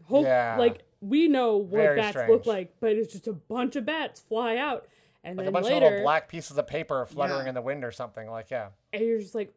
Hope 0.04 0.24
Yeah. 0.24 0.56
like 0.58 0.82
we 1.00 1.28
know 1.28 1.56
what 1.56 1.70
Very 1.80 1.96
bats 1.96 2.10
strange. 2.10 2.30
look 2.30 2.46
like, 2.46 2.74
but 2.80 2.92
it's 2.92 3.12
just 3.12 3.26
a 3.26 3.32
bunch 3.32 3.74
of 3.76 3.86
bats 3.86 4.20
fly 4.20 4.56
out 4.56 4.86
and 5.24 5.36
like 5.38 5.44
a 5.44 5.46
then 5.46 5.52
bunch 5.62 5.66
of 5.66 5.82
little 5.82 6.02
black 6.02 6.28
pieces 6.28 6.56
of 6.58 6.66
paper 6.66 7.04
fluttering 7.06 7.42
Yeah. 7.44 7.48
in 7.50 7.54
the 7.54 7.62
wind 7.62 7.84
or 7.84 7.90
something 7.92 8.28
like 8.30 8.50
yeah 8.50 8.68
and 8.92 9.02
you're 9.04 9.18
just 9.18 9.34
like 9.34 9.52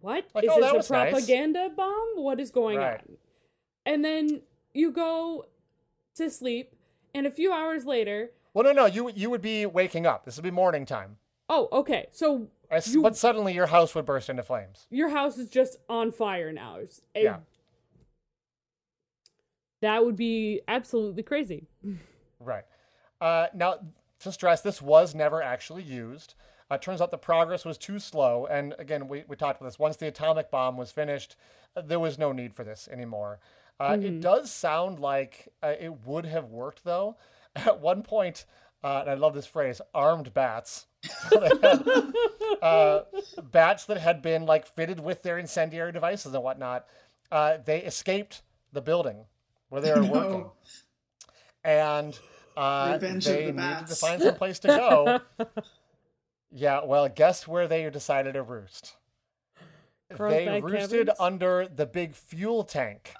what 0.00 0.18
is 0.24 0.24
Like, 0.34 0.44
oh, 0.48 0.60
this 0.60 0.90
a 0.90 0.92
nice. 0.92 1.10
propaganda 1.12 1.70
bomb? 1.76 2.14
What 2.16 2.40
is 2.40 2.50
going 2.50 2.78
Right. 2.78 3.00
on? 3.00 3.16
And 3.86 4.04
then 4.04 4.42
you 4.74 4.90
go 4.90 5.46
to 6.16 6.30
sleep 6.30 6.74
and 7.14 7.26
a 7.26 7.30
few 7.30 7.52
hours 7.52 7.84
later, 7.84 8.30
well 8.54 8.64
no 8.64 8.72
no 8.72 8.86
you 8.86 9.10
you 9.14 9.30
would 9.30 9.42
be 9.42 9.64
waking 9.66 10.06
up 10.06 10.24
this 10.24 10.36
would 10.36 10.42
be 10.44 10.50
morning 10.50 10.84
time 10.86 11.16
oh, 11.48 11.68
okay. 11.72 12.06
So 12.10 12.48
You- 12.86 13.02
but 13.02 13.16
suddenly 13.16 13.52
your 13.54 13.66
house 13.66 13.94
would 13.94 14.04
burst 14.06 14.28
into 14.30 14.42
flames 14.42 14.86
your 14.90 15.10
house 15.10 15.36
is 15.38 15.48
just 15.48 15.78
on 15.88 16.10
fire 16.10 16.52
now. 16.52 16.76
It- 16.76 17.00
Yeah. 17.14 17.38
That 19.80 20.04
would 20.04 20.16
be 20.16 20.60
absolutely 20.68 21.22
crazy. 21.22 21.66
Right. 22.44 22.64
Uh, 23.20 23.46
now, 23.54 23.76
to 24.18 24.32
stress, 24.32 24.62
this 24.62 24.82
was 24.82 25.14
never 25.14 25.40
actually 25.40 25.84
used. 25.84 26.34
Uh, 26.68 26.76
turns 26.76 27.00
out 27.00 27.12
the 27.12 27.16
progress 27.18 27.64
was 27.64 27.78
too 27.78 28.00
slow. 28.00 28.46
And 28.46 28.74
again, 28.80 29.06
we, 29.06 29.22
we 29.28 29.36
talked 29.36 29.60
about 29.60 29.68
this. 29.68 29.78
Once 29.78 29.96
the 29.96 30.08
atomic 30.08 30.50
bomb 30.50 30.76
was 30.76 30.90
finished, 30.90 31.36
uh, 31.76 31.82
there 31.82 32.00
was 32.00 32.18
no 32.18 32.32
need 32.32 32.52
for 32.52 32.64
this 32.64 32.88
anymore. 32.90 33.38
Uh, 33.78 33.96
It 34.00 34.20
does 34.20 34.50
sound 34.50 34.98
like 34.98 35.52
uh, 35.62 35.74
it 35.78 36.04
would 36.04 36.26
have 36.26 36.46
worked, 36.50 36.82
though. 36.82 37.16
At 37.54 37.78
one 37.80 38.02
point, 38.02 38.44
uh, 38.84 38.98
and 39.02 39.10
I 39.10 39.14
love 39.14 39.34
this 39.34 39.46
phrase, 39.46 39.80
armed 39.94 40.32
bats. 40.34 40.86
Had, 41.30 41.64
uh, 42.62 43.00
bats 43.50 43.84
that 43.86 43.98
had 43.98 44.22
been 44.22 44.46
like 44.46 44.66
fitted 44.66 45.00
with 45.00 45.22
their 45.22 45.38
incendiary 45.38 45.92
devices 45.92 46.34
and 46.34 46.42
whatnot. 46.42 46.86
Uh, 47.30 47.58
they 47.64 47.78
escaped 47.82 48.42
the 48.72 48.80
building 48.82 49.24
where 49.68 49.80
they 49.80 49.92
were 49.92 50.02
No. 50.02 50.12
working 50.12 50.50
and 51.64 52.18
uh, 52.56 52.98
they 52.98 53.08
the 53.12 53.14
needed 53.14 53.56
to 53.88 53.94
find 53.94 54.20
some 54.22 54.34
place 54.34 54.58
to 54.60 54.68
go. 54.68 55.20
yeah, 56.50 56.84
well, 56.84 57.08
guess 57.08 57.46
where 57.48 57.66
they 57.66 57.88
decided 57.90 58.34
to 58.34 58.42
roost? 58.42 58.96
they 60.18 60.60
roosted 60.60 61.06
Caverns? 61.06 61.16
under 61.20 61.66
the 61.74 61.86
big 61.86 62.14
fuel 62.14 62.64
tank 62.64 63.14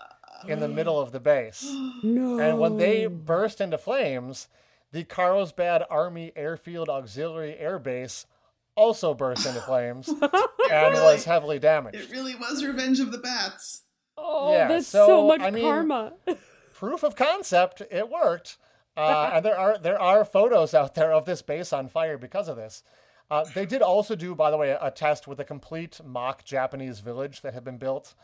in 0.46 0.60
the 0.60 0.68
middle 0.78 1.00
of 1.00 1.12
the 1.12 1.20
base. 1.20 1.64
No. 2.04 2.40
And 2.40 2.58
when 2.58 2.78
they 2.78 3.06
burst 3.06 3.60
into 3.60 3.78
flames, 3.78 4.48
the 4.92 5.04
Carlsbad 5.04 5.84
Army 5.90 6.32
Airfield 6.36 6.88
Auxiliary 6.88 7.56
Air 7.58 7.78
Base 7.78 8.26
also 8.74 9.14
burst 9.14 9.46
into 9.46 9.60
flames 9.60 10.08
and 10.70 10.94
was 10.94 11.24
heavily 11.24 11.58
damaged. 11.58 11.96
it 11.96 12.10
really 12.10 12.34
was 12.34 12.64
Revenge 12.64 13.00
of 13.00 13.12
the 13.12 13.18
Bats. 13.18 13.82
oh, 14.16 14.52
yeah, 14.52 14.68
that's 14.68 14.86
so, 14.86 15.06
so, 15.06 15.26
much 15.28 15.40
I 15.40 15.50
mean- 15.50 15.64
karma. 15.64 16.12
proof 16.74 17.04
of 17.04 17.14
concept 17.14 17.80
it 17.92 18.08
worked 18.10 18.58
uh, 18.96 19.30
and 19.34 19.44
there 19.44 19.56
are 19.56 19.78
there 19.78 20.00
are 20.00 20.24
photos 20.24 20.74
out 20.74 20.96
there 20.96 21.12
of 21.12 21.24
this 21.26 21.40
base 21.40 21.72
on 21.72 21.86
fire 21.86 22.18
because 22.18 22.48
of 22.48 22.56
this 22.56 22.82
uh, 23.30 23.44
they 23.54 23.64
did 23.64 23.82
also 23.82 24.16
do 24.16 24.34
by 24.34 24.50
the 24.50 24.56
way 24.56 24.76
a 24.80 24.90
test 24.90 25.28
with 25.28 25.38
a 25.38 25.44
complete 25.44 26.00
mock 26.04 26.44
japanese 26.44 26.98
village 26.98 27.40
that 27.42 27.54
had 27.54 27.62
been 27.62 27.78
built 27.78 28.14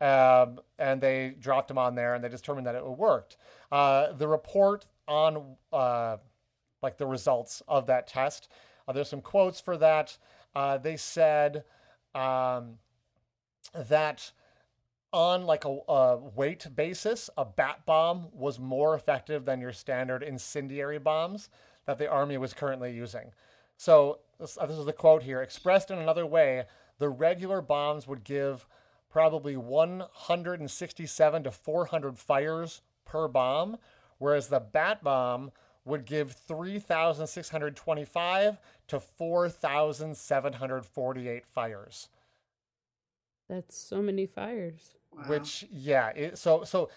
um, 0.00 0.58
and 0.80 1.00
they 1.00 1.34
dropped 1.38 1.68
them 1.68 1.78
on 1.78 1.94
there 1.94 2.14
and 2.14 2.24
they 2.24 2.28
determined 2.28 2.66
that 2.66 2.74
it 2.74 2.84
worked 2.84 3.36
uh, 3.70 4.10
the 4.12 4.26
report 4.26 4.86
on 5.08 5.56
uh, 5.72 6.16
like 6.82 6.98
the 6.98 7.06
results 7.06 7.62
of 7.66 7.86
that 7.86 8.06
test 8.06 8.48
uh, 8.86 8.92
there's 8.92 9.08
some 9.08 9.20
quotes 9.20 9.60
for 9.60 9.76
that 9.76 10.16
uh, 10.54 10.78
they 10.78 10.96
said 10.96 11.64
um, 12.14 12.78
that 13.74 14.32
on 15.12 15.44
like 15.44 15.64
a, 15.64 15.78
a 15.88 16.16
weight 16.16 16.66
basis, 16.74 17.30
a 17.36 17.44
bat 17.44 17.80
bomb 17.86 18.28
was 18.32 18.58
more 18.58 18.94
effective 18.94 19.44
than 19.44 19.60
your 19.60 19.72
standard 19.72 20.22
incendiary 20.22 20.98
bombs 20.98 21.48
that 21.86 21.98
the 21.98 22.08
army 22.08 22.36
was 22.36 22.52
currently 22.52 22.92
using. 22.92 23.32
So 23.76 24.18
this, 24.38 24.58
uh, 24.60 24.66
this 24.66 24.76
is 24.76 24.84
the 24.84 24.92
quote 24.92 25.22
here. 25.22 25.40
Expressed 25.40 25.90
in 25.90 25.98
another 25.98 26.26
way, 26.26 26.64
the 26.98 27.08
regular 27.08 27.62
bombs 27.62 28.06
would 28.06 28.24
give 28.24 28.66
probably 29.10 29.56
167 29.56 31.44
to 31.44 31.50
400 31.50 32.18
fires 32.18 32.82
per 33.06 33.28
bomb, 33.28 33.78
whereas 34.18 34.48
the 34.48 34.60
bat 34.60 35.02
bomb 35.02 35.52
would 35.84 36.04
give 36.04 36.32
3,625 36.32 38.58
to 38.88 39.00
4,748 39.00 41.46
fires. 41.46 42.08
that's 43.48 43.76
so 43.76 44.02
many 44.02 44.26
fires. 44.26 44.94
Wow. 45.10 45.22
Which, 45.26 45.64
yeah, 45.70 46.08
it, 46.10 46.36
so 46.36 46.64
so 46.64 46.90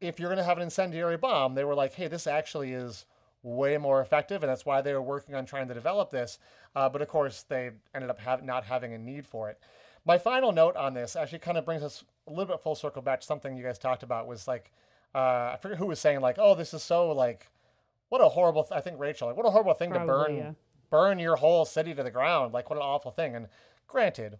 if 0.00 0.20
you're 0.20 0.28
going 0.28 0.38
to 0.38 0.44
have 0.44 0.58
an 0.58 0.62
incendiary 0.62 1.16
bomb, 1.16 1.54
they 1.54 1.64
were 1.64 1.74
like, 1.74 1.94
hey, 1.94 2.08
this 2.08 2.26
actually 2.26 2.72
is 2.72 3.06
way 3.42 3.78
more 3.78 4.00
effective, 4.00 4.42
and 4.42 4.50
that's 4.50 4.66
why 4.66 4.82
they 4.82 4.92
were 4.92 5.02
working 5.02 5.34
on 5.34 5.46
trying 5.46 5.68
to 5.68 5.74
develop 5.74 6.10
this. 6.10 6.38
Uh, 6.74 6.88
but 6.88 7.00
of 7.00 7.08
course, 7.08 7.42
they 7.42 7.70
ended 7.94 8.10
up 8.10 8.18
have, 8.20 8.44
not 8.44 8.64
having 8.64 8.92
a 8.92 8.98
need 8.98 9.26
for 9.26 9.48
it. 9.48 9.58
My 10.04 10.18
final 10.18 10.52
note 10.52 10.76
on 10.76 10.94
this 10.94 11.16
actually 11.16 11.38
kind 11.38 11.56
of 11.56 11.64
brings 11.64 11.82
us 11.82 12.04
a 12.26 12.30
little 12.30 12.46
bit 12.46 12.60
full 12.60 12.74
circle 12.74 13.02
back 13.02 13.20
to 13.20 13.26
something 13.26 13.56
you 13.56 13.64
guys 13.64 13.78
talked 13.78 14.02
about. 14.02 14.26
Was 14.26 14.46
like, 14.46 14.70
uh, 15.16 15.52
I 15.54 15.58
forget 15.60 15.78
who 15.78 15.86
was 15.86 15.98
saying 15.98 16.20
like, 16.20 16.36
oh, 16.38 16.54
this 16.54 16.74
is 16.74 16.82
so 16.82 17.10
like, 17.12 17.48
what 18.10 18.20
a 18.20 18.28
horrible. 18.28 18.64
Th- 18.64 18.78
I 18.78 18.82
think 18.82 19.00
Rachel, 19.00 19.28
like, 19.28 19.36
what 19.36 19.46
a 19.46 19.50
horrible 19.50 19.74
thing 19.74 19.92
to 19.92 20.00
burn 20.00 20.36
yeah. 20.36 20.50
burn 20.90 21.18
your 21.18 21.36
whole 21.36 21.64
city 21.64 21.94
to 21.94 22.02
the 22.02 22.10
ground. 22.10 22.52
Like, 22.52 22.68
what 22.68 22.76
an 22.76 22.82
awful 22.82 23.10
thing. 23.10 23.34
And 23.34 23.48
granted, 23.86 24.38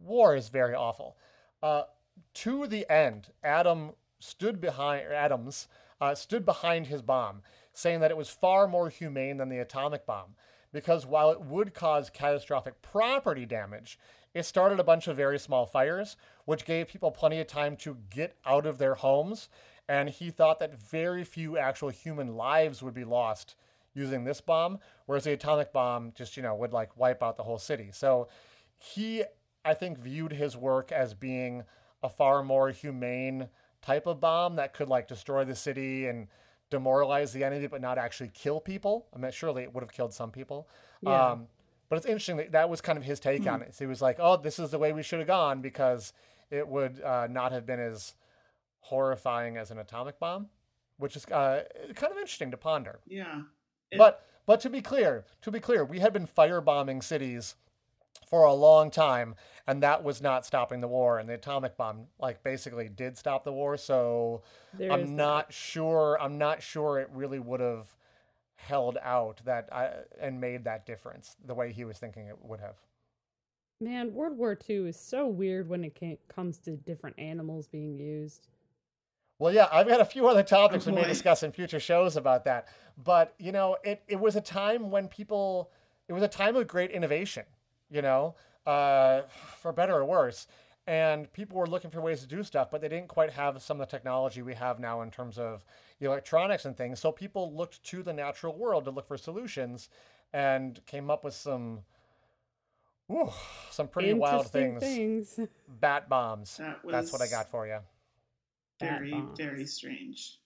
war 0.00 0.34
is 0.34 0.48
very 0.48 0.74
awful. 0.74 1.16
Uh, 1.62 1.84
to 2.32 2.66
the 2.66 2.90
end, 2.90 3.28
Adam 3.42 3.90
stood 4.18 4.60
behind 4.60 5.06
or 5.06 5.12
Adams 5.12 5.68
uh, 6.00 6.14
stood 6.14 6.44
behind 6.44 6.86
his 6.86 7.02
bomb, 7.02 7.42
saying 7.72 8.00
that 8.00 8.10
it 8.10 8.16
was 8.16 8.30
far 8.30 8.66
more 8.66 8.88
humane 8.88 9.36
than 9.36 9.50
the 9.50 9.58
atomic 9.58 10.06
bomb 10.06 10.34
because 10.74 11.06
while 11.06 11.30
it 11.30 11.40
would 11.40 11.72
cause 11.72 12.10
catastrophic 12.10 12.82
property 12.82 13.46
damage, 13.46 13.98
it 14.34 14.44
started 14.44 14.80
a 14.80 14.84
bunch 14.84 15.06
of 15.06 15.16
very 15.16 15.38
small 15.38 15.64
fires, 15.64 16.16
which 16.44 16.66
gave 16.66 16.88
people 16.88 17.12
plenty 17.12 17.38
of 17.40 17.46
time 17.46 17.76
to 17.76 17.96
get 18.10 18.36
out 18.44 18.66
of 18.66 18.78
their 18.78 18.96
homes. 18.96 19.48
And 19.88 20.08
he 20.08 20.30
thought 20.30 20.60
that 20.60 20.78
very 20.80 21.24
few 21.24 21.58
actual 21.58 21.90
human 21.90 22.36
lives 22.36 22.82
would 22.82 22.94
be 22.94 23.04
lost 23.04 23.54
using 23.94 24.24
this 24.24 24.40
bomb, 24.40 24.78
whereas 25.06 25.24
the 25.24 25.32
atomic 25.32 25.72
bomb 25.72 26.12
just, 26.16 26.36
you 26.36 26.42
know, 26.42 26.54
would 26.54 26.72
like 26.72 26.96
wipe 26.96 27.22
out 27.22 27.36
the 27.36 27.42
whole 27.42 27.58
city. 27.58 27.90
So 27.92 28.28
he, 28.76 29.24
I 29.64 29.74
think, 29.74 29.98
viewed 29.98 30.32
his 30.32 30.56
work 30.56 30.90
as 30.90 31.14
being 31.14 31.64
a 32.02 32.08
far 32.08 32.42
more 32.42 32.70
humane 32.70 33.48
type 33.82 34.06
of 34.06 34.20
bomb 34.20 34.56
that 34.56 34.74
could 34.74 34.88
like 34.88 35.06
destroy 35.06 35.44
the 35.44 35.54
city 35.54 36.06
and 36.06 36.28
demoralize 36.70 37.32
the 37.32 37.44
enemy, 37.44 37.66
but 37.66 37.80
not 37.80 37.98
actually 37.98 38.30
kill 38.34 38.60
people. 38.60 39.06
I 39.14 39.18
mean, 39.18 39.30
surely 39.30 39.62
it 39.62 39.72
would 39.74 39.82
have 39.82 39.92
killed 39.92 40.12
some 40.12 40.30
people. 40.30 40.68
Yeah. 41.02 41.32
Um, 41.32 41.46
but 41.88 41.96
it's 41.96 42.06
interesting 42.06 42.38
that 42.38 42.52
that 42.52 42.68
was 42.68 42.80
kind 42.80 42.98
of 42.98 43.04
his 43.04 43.20
take 43.20 43.46
on 43.46 43.62
it. 43.62 43.74
So 43.74 43.84
he 43.84 43.86
was 43.88 44.02
like, 44.02 44.16
"Oh, 44.18 44.36
this 44.36 44.58
is 44.58 44.70
the 44.70 44.78
way 44.78 44.92
we 44.92 45.02
should 45.02 45.18
have 45.18 45.28
gone 45.28 45.60
because 45.60 46.12
it 46.50 46.66
would 46.66 47.00
uh, 47.02 47.28
not 47.28 47.52
have 47.52 47.66
been 47.66 47.80
as 47.80 48.14
horrifying 48.84 49.56
as 49.56 49.70
an 49.70 49.78
atomic 49.78 50.18
bomb," 50.18 50.48
which 50.98 51.16
is 51.16 51.24
uh, 51.26 51.64
kind 51.94 52.12
of 52.12 52.18
interesting 52.18 52.50
to 52.50 52.56
ponder. 52.56 53.00
Yeah. 53.06 53.42
It- 53.90 53.98
But 53.98 54.26
but 54.46 54.60
to 54.60 54.70
be 54.70 54.82
clear, 54.82 55.24
to 55.42 55.50
be 55.50 55.58
clear, 55.60 55.84
we 55.84 56.00
had 56.00 56.12
been 56.12 56.26
firebombing 56.26 57.02
cities 57.02 57.56
for 58.28 58.44
a 58.44 58.52
long 58.52 58.90
time, 58.90 59.34
and 59.66 59.82
that 59.82 60.02
was 60.04 60.20
not 60.20 60.44
stopping 60.44 60.80
the 60.80 60.88
war. 60.88 61.18
And 61.18 61.28
the 61.28 61.34
atomic 61.34 61.76
bomb, 61.76 62.08
like, 62.18 62.42
basically 62.42 62.88
did 62.88 63.16
stop 63.16 63.44
the 63.44 63.52
war. 63.52 63.76
So 63.76 64.42
There 64.74 64.88
is 64.88 64.92
I'm 64.92 65.06
that. 65.06 65.12
not 65.12 65.52
sure. 65.52 66.18
I'm 66.20 66.36
not 66.38 66.62
sure 66.62 66.98
it 66.98 67.08
really 67.10 67.38
would 67.38 67.60
have 67.60 67.94
held 68.56 68.98
out 69.02 69.40
that 69.44 69.68
I, 69.72 69.90
and 70.20 70.40
made 70.40 70.64
that 70.64 70.84
difference 70.86 71.36
the 71.44 71.54
way 71.54 71.72
he 71.72 71.84
was 71.84 71.98
thinking 71.98 72.26
it 72.28 72.42
would 72.42 72.60
have. 72.60 72.76
Man, 73.80 74.14
World 74.14 74.36
War 74.38 74.58
II 74.68 74.88
is 74.88 74.98
so 74.98 75.26
weird 75.26 75.68
when 75.68 75.84
it 75.84 75.98
ca- 75.98 76.18
comes 76.28 76.58
to 76.60 76.76
different 76.76 77.18
animals 77.18 77.66
being 77.66 77.98
used. 77.98 78.48
Well, 79.38 79.52
yeah, 79.52 79.68
I've 79.72 79.88
got 79.88 80.00
a 80.00 80.04
few 80.04 80.28
other 80.28 80.42
topics 80.42 80.86
Oh, 80.86 80.90
we 80.90 80.96
may 80.96 81.04
discuss 81.08 81.42
in 81.42 81.52
future 81.52 81.80
shows 81.80 82.16
about 82.16 82.44
that. 82.44 82.68
But, 83.02 83.34
you 83.38 83.52
know, 83.52 83.76
it, 83.82 84.02
it 84.06 84.20
was 84.20 84.36
a 84.36 84.40
time 84.40 84.90
when 84.90 85.08
people, 85.08 85.70
it 86.08 86.12
was 86.12 86.22
a 86.22 86.28
time 86.28 86.54
of 86.56 86.66
great 86.68 86.90
innovation, 86.90 87.44
you 87.90 88.02
know, 88.02 88.36
uh, 88.66 89.22
for 89.60 89.72
better 89.72 89.94
or 89.94 90.04
worse. 90.04 90.46
And 90.86 91.32
people 91.32 91.58
were 91.58 91.66
looking 91.66 91.90
for 91.90 92.00
ways 92.00 92.20
to 92.20 92.26
do 92.26 92.42
stuff, 92.42 92.70
but 92.70 92.80
they 92.80 92.88
didn't 92.88 93.08
quite 93.08 93.30
have 93.30 93.60
some 93.62 93.80
of 93.80 93.88
the 93.88 93.90
technology 93.90 94.42
we 94.42 94.54
have 94.54 94.78
now 94.78 95.00
in 95.00 95.10
terms 95.10 95.38
of 95.38 95.64
electronics 96.00 96.66
and 96.66 96.76
things. 96.76 97.00
So 97.00 97.10
people 97.10 97.52
looked 97.54 97.82
to 97.84 98.02
the 98.02 98.12
natural 98.12 98.54
world 98.54 98.84
to 98.84 98.90
look 98.90 99.08
for 99.08 99.16
solutions 99.16 99.88
and 100.32 100.78
came 100.86 101.10
up 101.10 101.24
with 101.24 101.34
some, 101.34 101.80
ooh, 103.10 103.30
some 103.70 103.88
pretty 103.88 104.12
wild 104.12 104.50
things. 104.50 104.80
things. 104.80 105.40
Bat 105.80 106.08
bombs. 106.08 106.58
That 106.58 106.80
That's 106.84 107.12
what 107.12 107.22
I 107.22 107.28
got 107.28 107.50
for 107.50 107.66
you. 107.66 107.78
Very, 108.80 109.22
very 109.36 109.66
strange. 109.66 110.38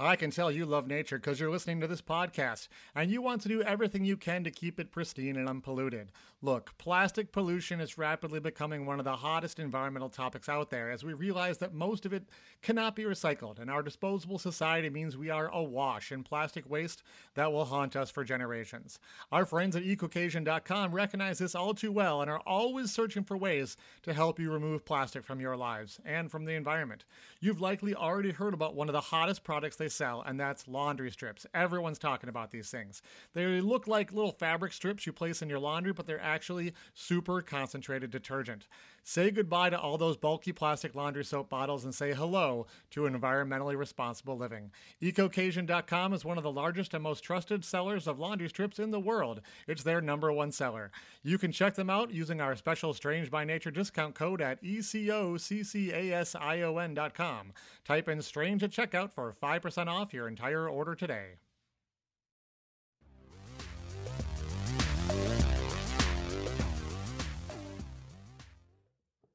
I 0.00 0.14
can 0.14 0.30
tell 0.30 0.52
you 0.52 0.64
love 0.64 0.86
nature 0.86 1.18
because 1.18 1.40
you're 1.40 1.50
listening 1.50 1.80
to 1.80 1.88
this 1.88 2.00
podcast 2.00 2.68
and 2.94 3.10
you 3.10 3.20
want 3.20 3.42
to 3.42 3.48
do 3.48 3.62
everything 3.62 4.04
you 4.04 4.16
can 4.16 4.44
to 4.44 4.50
keep 4.52 4.78
it 4.78 4.92
pristine 4.92 5.36
and 5.36 5.48
unpolluted. 5.48 6.12
Look, 6.40 6.78
plastic 6.78 7.32
pollution 7.32 7.80
is 7.80 7.98
rapidly 7.98 8.38
becoming 8.38 8.86
one 8.86 9.00
of 9.00 9.04
the 9.04 9.16
hottest 9.16 9.58
environmental 9.58 10.08
topics 10.08 10.48
out 10.48 10.70
there 10.70 10.88
as 10.88 11.02
we 11.02 11.12
realize 11.12 11.58
that 11.58 11.74
most 11.74 12.06
of 12.06 12.12
it 12.12 12.22
cannot 12.62 12.94
be 12.94 13.02
recycled, 13.02 13.58
and 13.58 13.68
our 13.68 13.82
disposable 13.82 14.38
society 14.38 14.88
means 14.88 15.16
we 15.16 15.30
are 15.30 15.48
awash 15.48 16.12
in 16.12 16.22
plastic 16.22 16.70
waste 16.70 17.02
that 17.34 17.52
will 17.52 17.64
haunt 17.64 17.96
us 17.96 18.08
for 18.08 18.22
generations. 18.22 19.00
Our 19.32 19.44
friends 19.44 19.74
at 19.74 19.82
ecocasian.com 19.82 20.92
recognize 20.92 21.38
this 21.38 21.56
all 21.56 21.74
too 21.74 21.90
well 21.90 22.22
and 22.22 22.30
are 22.30 22.42
always 22.46 22.92
searching 22.92 23.24
for 23.24 23.36
ways 23.36 23.76
to 24.02 24.14
help 24.14 24.38
you 24.38 24.52
remove 24.52 24.84
plastic 24.84 25.24
from 25.24 25.40
your 25.40 25.56
lives 25.56 25.98
and 26.04 26.30
from 26.30 26.44
the 26.44 26.54
environment. 26.54 27.04
You've 27.40 27.60
likely 27.60 27.96
already 27.96 28.30
heard 28.30 28.54
about 28.54 28.76
one 28.76 28.88
of 28.88 28.92
the 28.92 29.00
hottest 29.00 29.42
products 29.42 29.74
they 29.74 29.87
sell, 29.88 30.22
and 30.22 30.38
that's 30.38 30.68
laundry 30.68 31.10
strips. 31.10 31.46
Everyone's 31.54 31.98
talking 31.98 32.28
about 32.28 32.50
these 32.50 32.70
things. 32.70 33.02
They 33.34 33.60
look 33.60 33.86
like 33.86 34.12
little 34.12 34.32
fabric 34.32 34.72
strips 34.72 35.06
you 35.06 35.12
place 35.12 35.42
in 35.42 35.48
your 35.48 35.58
laundry, 35.58 35.92
but 35.92 36.06
they're 36.06 36.20
actually 36.20 36.72
super 36.94 37.42
concentrated 37.42 38.10
detergent. 38.10 38.66
Say 39.10 39.30
goodbye 39.30 39.70
to 39.70 39.80
all 39.80 39.96
those 39.96 40.18
bulky 40.18 40.52
plastic 40.52 40.94
laundry 40.94 41.24
soap 41.24 41.48
bottles 41.48 41.82
and 41.82 41.94
say 41.94 42.12
hello 42.12 42.66
to 42.90 43.08
environmentally 43.08 43.74
responsible 43.74 44.36
living. 44.36 44.70
EcoCasian.com 45.00 46.12
is 46.12 46.26
one 46.26 46.36
of 46.36 46.44
the 46.44 46.52
largest 46.52 46.92
and 46.92 47.02
most 47.02 47.24
trusted 47.24 47.64
sellers 47.64 48.06
of 48.06 48.18
laundry 48.18 48.50
strips 48.50 48.78
in 48.78 48.90
the 48.90 49.00
world. 49.00 49.40
It's 49.66 49.82
their 49.82 50.02
number 50.02 50.30
one 50.30 50.52
seller. 50.52 50.90
You 51.22 51.38
can 51.38 51.52
check 51.52 51.74
them 51.74 51.88
out 51.88 52.10
using 52.10 52.42
our 52.42 52.54
special 52.54 52.92
Strange 52.92 53.30
by 53.30 53.44
Nature 53.44 53.70
discount 53.70 54.14
code 54.14 54.42
at 54.42 54.62
ECOCCASION.com. 54.62 57.52
Type 57.86 58.08
in 58.10 58.20
Strange 58.20 58.62
at 58.62 58.72
checkout 58.72 59.10
for 59.10 59.34
5% 59.42 59.86
off 59.86 60.12
your 60.12 60.28
entire 60.28 60.68
order 60.68 60.94
today. 60.94 61.36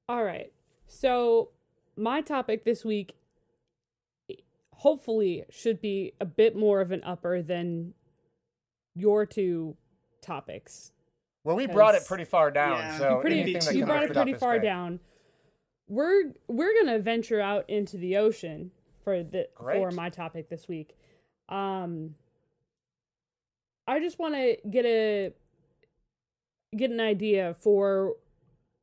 All 0.10 0.24
right. 0.24 0.52
So, 0.88 1.50
my 1.96 2.22
topic 2.22 2.64
this 2.64 2.84
week 2.84 3.16
hopefully 4.74 5.46
should 5.50 5.82
be 5.82 6.14
a 6.20 6.26
bit 6.26 6.56
more 6.56 6.82
of 6.82 6.92
an 6.92 7.02
upper 7.04 7.42
than 7.42 7.94
your 8.96 9.26
two 9.26 9.78
topics. 10.22 10.92
Well, 11.44 11.56
we 11.56 11.68
brought 11.68 11.96
it 11.96 12.06
pretty 12.06 12.26
far 12.26 12.52
down, 12.52 12.78
Yeah, 12.78 12.98
so 12.98 13.16
you 13.16 13.22
Pretty, 13.22 13.54
that 13.54 13.76
you 13.76 13.86
brought 13.86 14.04
it 14.04 14.14
pretty 14.14 14.34
far 14.34 14.60
great. 14.60 14.64
down. 14.64 15.00
We're 15.88 16.34
we're 16.48 16.74
gonna 16.82 17.00
venture 17.00 17.42
out 17.42 17.70
into 17.70 17.98
the 17.98 18.18
ocean 18.18 18.72
for 19.04 19.24
the 19.24 19.50
for 19.58 19.92
my 19.92 20.10
topic 20.10 20.50
this 20.50 20.68
week. 20.68 20.96
Um, 21.50 22.16
I 23.86 24.00
just 24.00 24.18
want 24.18 24.36
to 24.36 24.58
get 24.70 24.86
a 24.86 25.34
get 26.76 26.90
an 26.90 27.02
idea 27.02 27.56
for 27.60 28.16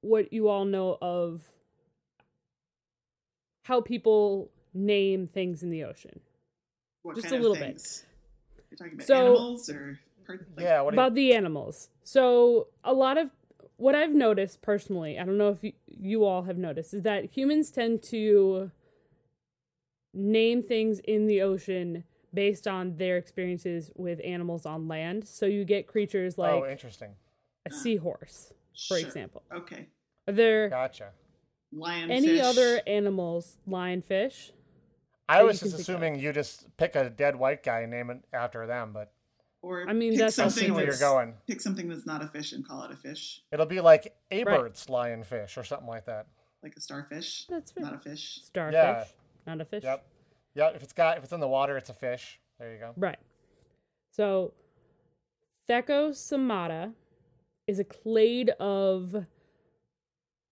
what 0.01 0.33
you 0.33 0.49
all 0.49 0.65
know 0.65 0.99
of 1.01 1.43
how 3.65 3.81
people 3.81 4.51
name 4.73 5.27
things 5.27 5.63
in 5.63 5.71
the 5.71 5.85
ocean. 5.85 6.21
What 7.03 7.17
Just 7.17 7.29
kind 7.29 7.35
a 7.35 7.39
of 7.39 7.43
little 7.43 7.67
bit. 7.67 8.05
You're 8.71 8.77
talking 8.77 8.95
about 8.95 9.07
So- 9.07 9.27
animals 9.37 9.71
or 9.71 9.99
like, 10.29 10.41
Yeah, 10.59 10.81
what 10.83 10.93
do 10.93 10.95
you, 10.97 11.01
about 11.01 11.15
the 11.15 11.35
animals. 11.35 11.89
So 12.03 12.69
a 12.85 12.93
lot 12.93 13.19
of 13.19 13.31
what 13.77 13.95
I've 13.95 14.15
noticed 14.15 14.63
personally, 14.63 15.19
I 15.19 15.25
don't 15.25 15.39
know 15.39 15.49
if 15.49 15.65
you, 15.65 15.73
you 15.87 16.25
all 16.25 16.43
have 16.43 16.59
noticed, 16.59 16.93
is 16.95 17.03
that 17.03 17.37
humans 17.37 17.71
tend 17.71 18.03
to 18.05 18.71
name 20.13 20.63
things 20.63 21.01
in 21.01 21.27
the 21.27 21.41
ocean 21.41 22.05
based 22.33 22.69
on 22.69 22.97
their 22.97 23.17
experiences 23.17 23.91
with 23.97 24.21
animals 24.25 24.67
on 24.67 24.87
land. 24.87 25.27
So 25.27 25.47
you 25.47 25.65
get 25.65 25.87
creatures 25.87 26.35
oh, 26.39 26.43
like 26.43 26.53
oh, 26.63 26.67
interesting. 26.69 27.11
a 27.67 27.73
seahorse, 27.73 28.53
for 28.89 28.99
Sure. 28.99 29.07
example. 29.07 29.43
Okay. 29.53 29.87
Are 30.29 30.33
there 30.33 30.69
Gotcha. 30.69 31.11
Lionfish. 31.75 32.11
any 32.11 32.41
other 32.41 32.81
animals, 32.87 33.59
lionfish? 33.69 34.51
I 35.29 35.43
was 35.45 35.61
just 35.61 35.79
assuming 35.79 36.19
you 36.19 36.33
just 36.33 36.67
pick 36.77 36.97
a 36.97 37.09
dead 37.09 37.37
white 37.37 37.63
guy 37.63 37.81
and 37.81 37.91
name 37.91 38.11
it 38.11 38.25
after 38.33 38.67
them, 38.67 38.93
but 38.93 39.13
Or 39.63 39.89
I 39.89 39.93
mean, 39.93 40.11
pick 40.13 40.19
that's- 40.19 40.39
I 40.39 40.49
something 40.49 40.65
see 40.65 40.71
where 40.73 40.85
you're 40.85 40.97
going. 40.99 41.37
Pick 41.47 41.61
something 41.61 41.89
that's 41.89 42.07
not 42.07 42.23
a 42.23 42.27
fish 42.29 42.53
and 42.53 42.67
call 42.67 42.83
it 42.85 42.91
a 42.91 42.97
fish, 42.97 43.43
It'll 43.53 43.67
be 43.67 43.81
like 43.81 44.17
a 44.31 44.43
Right. 44.45 44.59
bird's 44.59 44.87
lionfish 44.87 45.57
or 45.57 45.63
something 45.65 45.89
like 45.89 46.07
that. 46.07 46.27
like 46.63 46.77
a 46.77 46.81
starfish. 46.81 47.47
That's 47.47 47.71
fair. 47.71 47.85
not 47.85 47.95
a 47.95 47.99
fish. 47.99 48.41
Starfish, 48.43 48.75
Yeah. 48.75 49.05
not 49.47 49.61
a 49.63 49.65
fish. 49.65 49.83
Yep. 49.85 50.07
Yep. 50.55 50.75
If 50.77 50.83
it's 50.83 50.93
got 50.93 51.17
if 51.17 51.25
it's 51.25 51.33
in 51.33 51.41
the 51.41 51.49
water, 51.49 51.77
it's 51.79 51.89
a 51.89 51.95
fish. 51.95 52.39
There 52.59 52.71
you 52.73 52.79
go. 52.79 52.93
Right. 52.99 53.19
So, 54.11 54.53
Thecosomata 55.69 56.93
is 57.71 57.79
a 57.79 57.85
clade 57.85 58.51
of 58.59 59.27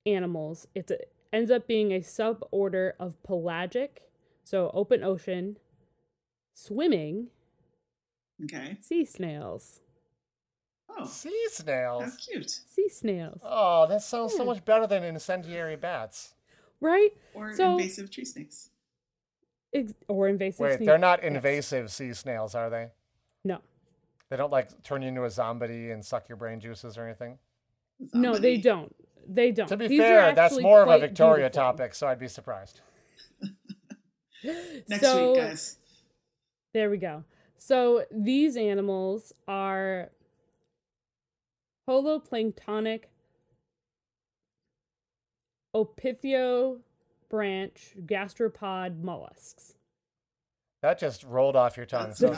animals. 0.07 0.69
It 0.75 0.91
ends 1.33 1.51
up 1.51 1.67
being 1.67 1.93
a 1.93 1.99
suborder 2.01 2.93
of 3.01 3.21
pelagic, 3.25 4.03
so 4.45 4.71
open 4.73 5.03
ocean, 5.03 5.59
swimming 6.55 7.29
Okay. 8.45 8.79
sea 8.81 9.05
snails. 9.05 9.81
Oh, 10.89 11.05
Sea 11.07 11.29
how 11.29 11.51
snails. 11.51 12.17
cute. 12.17 12.49
Sea 12.51 12.89
snails, 12.89 13.41
Oh, 13.45 13.87
that 13.89 14.03
sounds 14.03 14.33
so 14.35 14.43
hmm. 14.45 14.47
much 14.51 14.65
better 14.65 14.87
than 14.87 15.03
incendiary 15.03 15.77
bats. 15.77 16.35
right? 16.81 17.11
Or 17.35 17.53
So- 17.55 17.73
invasive 17.73 18.09
tree 18.09 18.25
snakes. 18.25 18.71
Ex- 19.75 19.95
or 20.07 20.29
invasive. 20.29 20.61
Wait, 20.61 20.77
snake- 20.77 20.87
they're 20.87 20.97
not 20.97 21.21
yes. 21.25 21.35
invasive 21.35 21.91
sea 21.91 22.15
snails, 22.15 22.55
are 22.55 22.71
they? 22.71 22.93
No, 24.31 24.37
They 24.37 24.41
don't 24.43 24.53
like 24.53 24.83
turn 24.83 25.03
you 25.03 25.09
into 25.09 25.25
a 25.25 25.31
zombie 25.31 25.91
and 25.91 26.05
suck 26.05 26.29
your 26.29 26.37
brain 26.37 26.61
juices 26.61 26.99
or 26.99 27.05
anything. 27.07 27.38
no, 28.12 28.37
they 28.37 28.57
don't. 28.59 28.95
They 29.27 29.53
don't. 29.53 29.67
To 29.69 29.77
be 29.77 29.88
These 29.88 30.01
fair, 30.01 30.35
that's 30.35 30.59
more 30.61 30.83
of 30.83 30.88
a 30.88 30.99
Victoria 30.99 31.47
beautiful. 31.51 31.62
topic, 31.62 31.95
so 31.95 32.07
I'd 32.07 32.19
be 32.19 32.29
surprised. 32.29 32.81
Next 34.88 35.01
So- 35.01 35.33
week, 35.33 35.41
guys. 35.41 35.79
There 36.75 36.91
we 36.91 36.99
go. 36.99 37.25
So 37.57 38.05
these 38.11 38.57
animals 38.57 39.33
are 39.49 40.11
holoplanktonic 41.88 43.05
opithio 45.75 46.79
branch 47.29 47.95
gastropod 48.07 49.03
mollusks. 49.03 49.75
That 50.83 50.99
just 50.99 51.25
rolled 51.25 51.57
off 51.57 51.77
your 51.77 51.87
tongue 51.87 52.12
so 52.14 52.33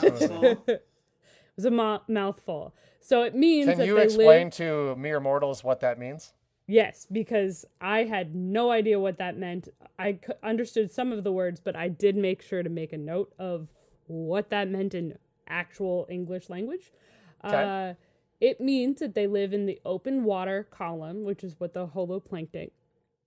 mouthful. 1.69 2.05
a 2.07 2.09
mo- 2.09 2.21
mouthful. 2.21 2.75
So 2.99 3.23
it 3.23 3.35
means 3.35 3.67
Can 3.69 3.77
that 3.79 3.87
you 3.87 3.95
they 3.95 4.03
explain 4.03 4.47
live. 4.47 4.53
to 4.55 4.95
mere 4.95 5.19
mortals 5.19 5.63
what 5.63 5.79
that 5.81 5.97
means? 5.99 6.33
Yes, 6.67 7.07
because 7.11 7.65
I 7.81 8.03
had 8.03 8.33
no 8.35 8.71
idea 8.71 8.99
what 8.99 9.17
that 9.17 9.37
meant. 9.37 9.67
I 9.99 10.13
c- 10.25 10.33
understood 10.41 10.91
some 10.91 11.11
of 11.11 11.23
the 11.23 11.31
words, 11.31 11.59
but 11.59 11.75
I 11.75 11.89
did 11.89 12.15
make 12.15 12.41
sure 12.41 12.63
to 12.63 12.69
make 12.69 12.93
a 12.93 12.97
note 12.97 13.33
of 13.37 13.69
what 14.07 14.49
that 14.51 14.69
meant 14.69 14.93
in 14.93 15.17
actual 15.47 16.07
English 16.09 16.49
language. 16.49 16.91
Okay. 17.43 17.89
Uh, 17.89 17.93
it 18.39 18.61
means 18.61 18.99
that 18.99 19.15
they 19.15 19.27
live 19.27 19.53
in 19.53 19.65
the 19.65 19.79
open 19.85 20.23
water 20.23 20.63
column, 20.71 21.23
which 21.23 21.43
is 21.43 21.59
what 21.59 21.73
the 21.73 21.87
holoplankton, 21.87 22.71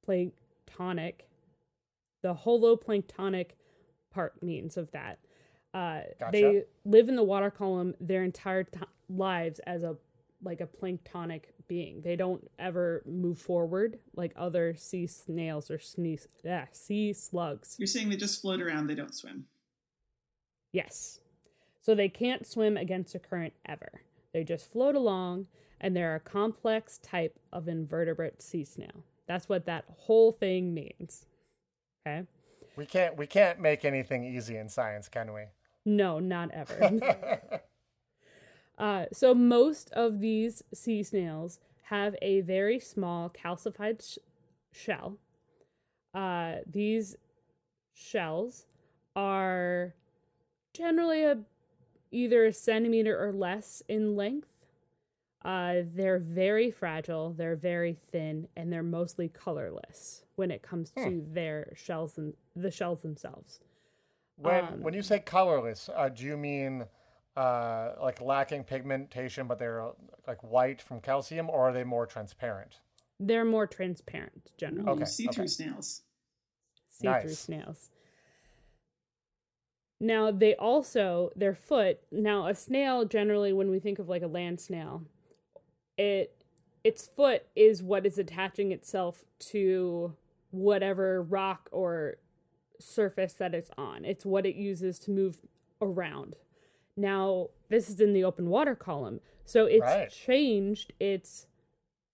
planktonic, 0.06 1.14
the 2.22 2.34
holoplanktonic 2.34 3.50
part 4.10 4.42
means 4.42 4.76
of 4.76 4.90
that. 4.92 5.18
Uh, 5.74 6.02
Gotcha. 6.20 6.30
They 6.32 6.62
live 6.84 7.08
in 7.08 7.16
the 7.16 7.24
water 7.24 7.50
column 7.50 7.94
their 8.00 8.22
entire 8.22 8.62
t- 8.62 8.78
lives 9.08 9.58
as 9.66 9.82
a 9.82 9.96
like 10.42 10.60
a 10.60 10.66
planktonic 10.66 11.44
being. 11.68 12.02
They 12.02 12.16
don't 12.16 12.48
ever 12.58 13.02
move 13.06 13.38
forward 13.38 13.98
like 14.14 14.32
other 14.36 14.74
sea 14.76 15.06
snails 15.06 15.70
or 15.70 15.78
sneeze, 15.78 16.28
yeah, 16.44 16.66
sea 16.70 17.12
slugs. 17.12 17.76
You're 17.78 17.86
saying 17.86 18.10
they 18.10 18.16
just 18.16 18.40
float 18.40 18.60
around, 18.60 18.86
they 18.86 18.94
don't 18.94 19.14
swim. 19.14 19.46
Yes. 20.72 21.20
So 21.80 21.94
they 21.94 22.08
can't 22.08 22.46
swim 22.46 22.76
against 22.76 23.14
a 23.14 23.18
current 23.18 23.54
ever. 23.66 24.02
They 24.32 24.44
just 24.44 24.70
float 24.70 24.94
along, 24.94 25.46
and 25.80 25.96
they're 25.96 26.14
a 26.14 26.20
complex 26.20 26.98
type 26.98 27.38
of 27.52 27.68
invertebrate 27.68 28.42
sea 28.42 28.64
snail. 28.64 29.04
That's 29.26 29.48
what 29.48 29.66
that 29.66 29.84
whole 29.88 30.32
thing 30.32 30.74
means. 30.74 31.26
Okay? 32.06 32.26
We 32.76 32.86
can't 32.86 33.16
we 33.16 33.26
can't 33.26 33.60
make 33.60 33.84
anything 33.84 34.24
easy 34.24 34.56
in 34.56 34.68
science, 34.68 35.08
can 35.08 35.32
we? 35.32 35.44
No, 35.84 36.18
not 36.18 36.50
ever. 36.52 37.40
uh, 38.78 39.06
so 39.12 39.34
most 39.34 39.90
of 39.92 40.20
these 40.20 40.62
sea 40.72 41.02
snails 41.02 41.60
have 41.84 42.16
a 42.22 42.40
very 42.40 42.78
small 42.78 43.28
calcified 43.30 44.02
sh- 44.02 44.18
shell. 44.72 45.18
Uh, 46.14 46.56
these 46.66 47.16
shells 47.92 48.66
are 49.14 49.94
generally 50.72 51.24
a 51.24 51.38
either 52.10 52.44
a 52.46 52.52
centimeter 52.52 53.20
or 53.22 53.32
less 53.32 53.82
in 53.88 54.14
length. 54.16 54.66
Uh, 55.44 55.82
they're 55.84 56.18
very 56.18 56.70
fragile, 56.70 57.34
they're 57.34 57.56
very 57.56 57.92
thin, 57.92 58.48
and 58.56 58.72
they're 58.72 58.82
mostly 58.82 59.28
colorless 59.28 60.22
when 60.36 60.50
it 60.50 60.62
comes 60.62 60.90
to 60.90 61.22
their 61.26 61.72
shells 61.76 62.16
and 62.16 62.34
the 62.56 62.70
shells 62.70 63.02
themselves. 63.02 63.60
When 64.36 64.64
Um, 64.64 64.82
when 64.82 64.94
you 64.94 65.02
say 65.02 65.20
colorless, 65.20 65.88
uh, 65.94 66.08
do 66.08 66.24
you 66.24 66.36
mean 66.36 66.86
uh, 67.36 67.92
like 68.00 68.20
lacking 68.20 68.64
pigmentation, 68.64 69.46
but 69.46 69.58
they're 69.58 69.90
like 70.26 70.42
white 70.42 70.80
from 70.82 71.00
calcium, 71.00 71.48
or 71.50 71.68
are 71.68 71.72
they 71.72 71.84
more 71.84 72.06
transparent? 72.06 72.80
They're 73.20 73.44
more 73.44 73.66
transparent 73.66 74.52
generally. 74.56 74.88
Okay, 74.88 75.04
see-through 75.04 75.44
okay. 75.44 75.48
snails. 75.48 76.02
see-through 76.90 77.30
Nice. 77.30 77.38
snails. 77.38 77.90
Now 80.00 80.30
they 80.30 80.54
also 80.56 81.30
their 81.36 81.54
foot. 81.54 82.00
Now 82.10 82.46
a 82.46 82.54
snail 82.54 83.04
generally, 83.04 83.52
when 83.52 83.70
we 83.70 83.78
think 83.78 83.98
of 83.98 84.08
like 84.08 84.22
a 84.22 84.26
land 84.26 84.60
snail, 84.60 85.04
it 85.96 86.44
its 86.82 87.06
foot 87.06 87.44
is 87.56 87.82
what 87.82 88.04
is 88.04 88.18
attaching 88.18 88.72
itself 88.72 89.24
to 89.38 90.14
whatever 90.50 91.22
rock 91.22 91.68
or 91.72 92.16
surface 92.84 93.34
that 93.34 93.54
it's 93.54 93.70
on. 93.76 94.04
It's 94.04 94.24
what 94.24 94.46
it 94.46 94.54
uses 94.56 94.98
to 95.00 95.10
move 95.10 95.40
around. 95.80 96.36
Now 96.96 97.50
this 97.68 97.88
is 97.88 98.00
in 98.00 98.12
the 98.12 98.24
open 98.24 98.48
water 98.48 98.74
column, 98.74 99.20
so 99.44 99.66
it's 99.66 99.80
Right. 99.82 100.10
changed 100.10 100.92
its 101.00 101.46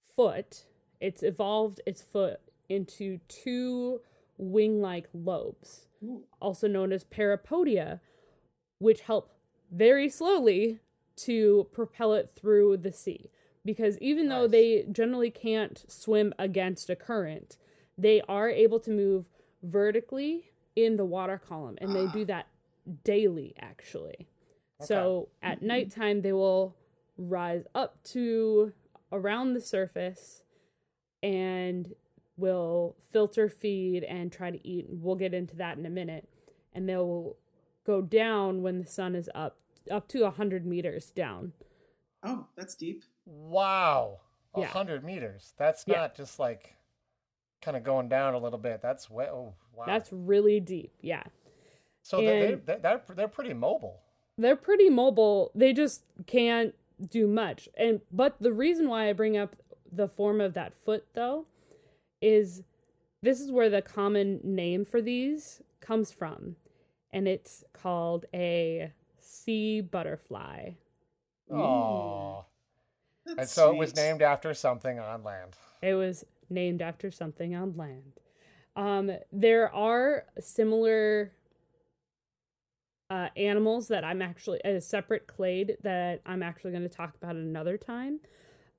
foot. 0.02 0.66
It's 1.00 1.22
evolved 1.22 1.80
its 1.87 2.02
foot 2.02 2.40
into 2.68 3.18
two 3.28 4.00
wing-like 4.38 5.09
lobes 5.12 5.87
Ooh. 6.02 6.24
also 6.40 6.66
known 6.66 6.92
as 6.92 7.04
parapodia, 7.04 8.00
which 8.78 9.02
help 9.02 9.30
very 9.70 10.09
slowly 10.09 10.80
to 11.16 11.68
propel 11.72 12.14
it 12.14 12.30
through 12.30 12.78
the 12.78 12.92
sea. 12.92 13.30
Because 13.64 13.98
even 13.98 14.28
though 14.28 14.46
they 14.46 14.87
generally 14.90 15.30
can't 15.30 15.85
swim 15.90 16.33
against 16.38 16.88
a 16.88 16.96
current, 16.96 17.59
they 17.98 18.22
are 18.22 18.48
able 18.48 18.80
to 18.80 18.90
move 18.90 19.28
vertically 19.62 20.52
in 20.76 20.96
the 20.96 21.04
water 21.04 21.38
column, 21.38 21.76
and 21.80 21.94
they 21.94 22.06
do 22.06 22.24
that 22.26 22.46
daily, 23.04 23.54
actually. 23.59 24.28
Okay. 24.80 24.87
So 24.87 25.28
at 25.42 25.62
nighttime, 25.62 26.22
they 26.22 26.33
will 26.33 26.76
rise 27.16 27.64
up 27.74 28.02
to 28.04 28.72
around 29.12 29.52
the 29.54 29.61
surface 29.61 30.42
and 31.22 31.94
will 32.37 32.96
filter 33.11 33.48
feed 33.48 34.02
and 34.04 34.33
try 34.33 34.50
to 34.50 34.66
eat. 34.66 34.87
We'll 34.88 35.16
get 35.16 35.35
into 35.35 35.56
that 35.56 35.76
in 35.76 35.85
a 35.85 35.90
minute. 35.90 36.28
And 36.72 36.88
they'll 36.88 37.37
go 37.85 38.00
down 38.00 38.62
when 38.62 38.78
the 38.78 38.87
sun 38.87 39.14
is 39.14 39.28
up, 39.35 39.59
up 39.90 40.09
to 40.09 40.22
100 40.22 40.64
meters 40.64 41.11
down. 41.11 41.52
Oh, 42.22 42.46
that's 42.56 42.74
deep. 42.74 43.04
Wow, 43.26 44.20
a 44.54 44.61
Yeah. 44.61 44.66
hundred 44.66 45.04
meters. 45.04 45.54
That's 45.59 45.85
Yeah. 45.87 45.96
not 45.98 46.14
just 46.14 46.38
like 46.38 46.76
kind 47.62 47.76
of 47.76 47.84
going 47.84 48.08
down 48.08 48.34
a 48.34 48.38
little 48.38 48.58
bit. 48.58 48.80
That's 48.82 49.08
way. 49.10 49.26
Oh, 49.30 49.54
wow. 49.74 49.84
That's 49.86 50.12
really 50.12 50.60
deep. 50.60 50.92
Yeah. 51.00 51.22
so 52.02 52.18
they, 52.18 52.52
and- 52.54 52.66
they, 52.66 52.76
they're 52.76 53.02
they're 53.14 53.28
pretty 53.28 53.54
mobile. 53.54 54.00
they're 54.38 54.56
pretty 54.56 54.88
mobile. 54.90 55.50
They 55.54 55.72
just 55.72 56.02
can't 56.26 56.74
do 57.10 57.26
much. 57.26 57.68
And 57.76 58.00
but 58.12 58.36
the 58.40 58.52
reason 58.52 58.88
why 58.88 59.08
I 59.08 59.12
bring 59.12 59.36
up 59.36 59.56
the 59.92 60.08
form 60.08 60.40
of 60.40 60.54
that 60.54 60.74
foot 60.74 61.06
though 61.14 61.46
is 62.22 62.62
this 63.22 63.40
is 63.40 63.50
where 63.50 63.68
the 63.70 63.82
common 63.82 64.40
name 64.44 64.84
for 64.84 65.00
these 65.02 65.62
comes 65.80 66.12
from. 66.12 66.56
And 67.12 67.26
it's 67.26 67.64
called 67.72 68.24
a 68.32 68.92
sea 69.20 69.80
butterfly. 69.80 70.72
Oh, 71.52 72.44
and 73.26 73.48
so 73.48 73.70
it 73.72 73.76
was 73.76 73.96
named 73.96 74.22
after 74.22 74.54
something 74.54 74.98
on 75.00 75.24
land. 75.24 75.56
It 75.82 75.94
was 75.94 76.24
named 76.50 76.82
after 76.82 77.10
something 77.10 77.54
on 77.54 77.76
land. 77.76 78.20
Um, 78.76 79.10
there 79.32 79.72
are 79.74 80.24
similar 80.38 81.32
uh, 83.10 83.28
animals 83.36 83.88
that 83.88 84.04
I'm 84.04 84.22
actually 84.22 84.60
a 84.64 84.80
separate 84.80 85.26
clade 85.26 85.76
that 85.82 86.20
I'm 86.24 86.42
actually 86.42 86.70
going 86.70 86.84
to 86.84 86.88
talk 86.88 87.14
about 87.16 87.34
another 87.34 87.76
time 87.76 88.20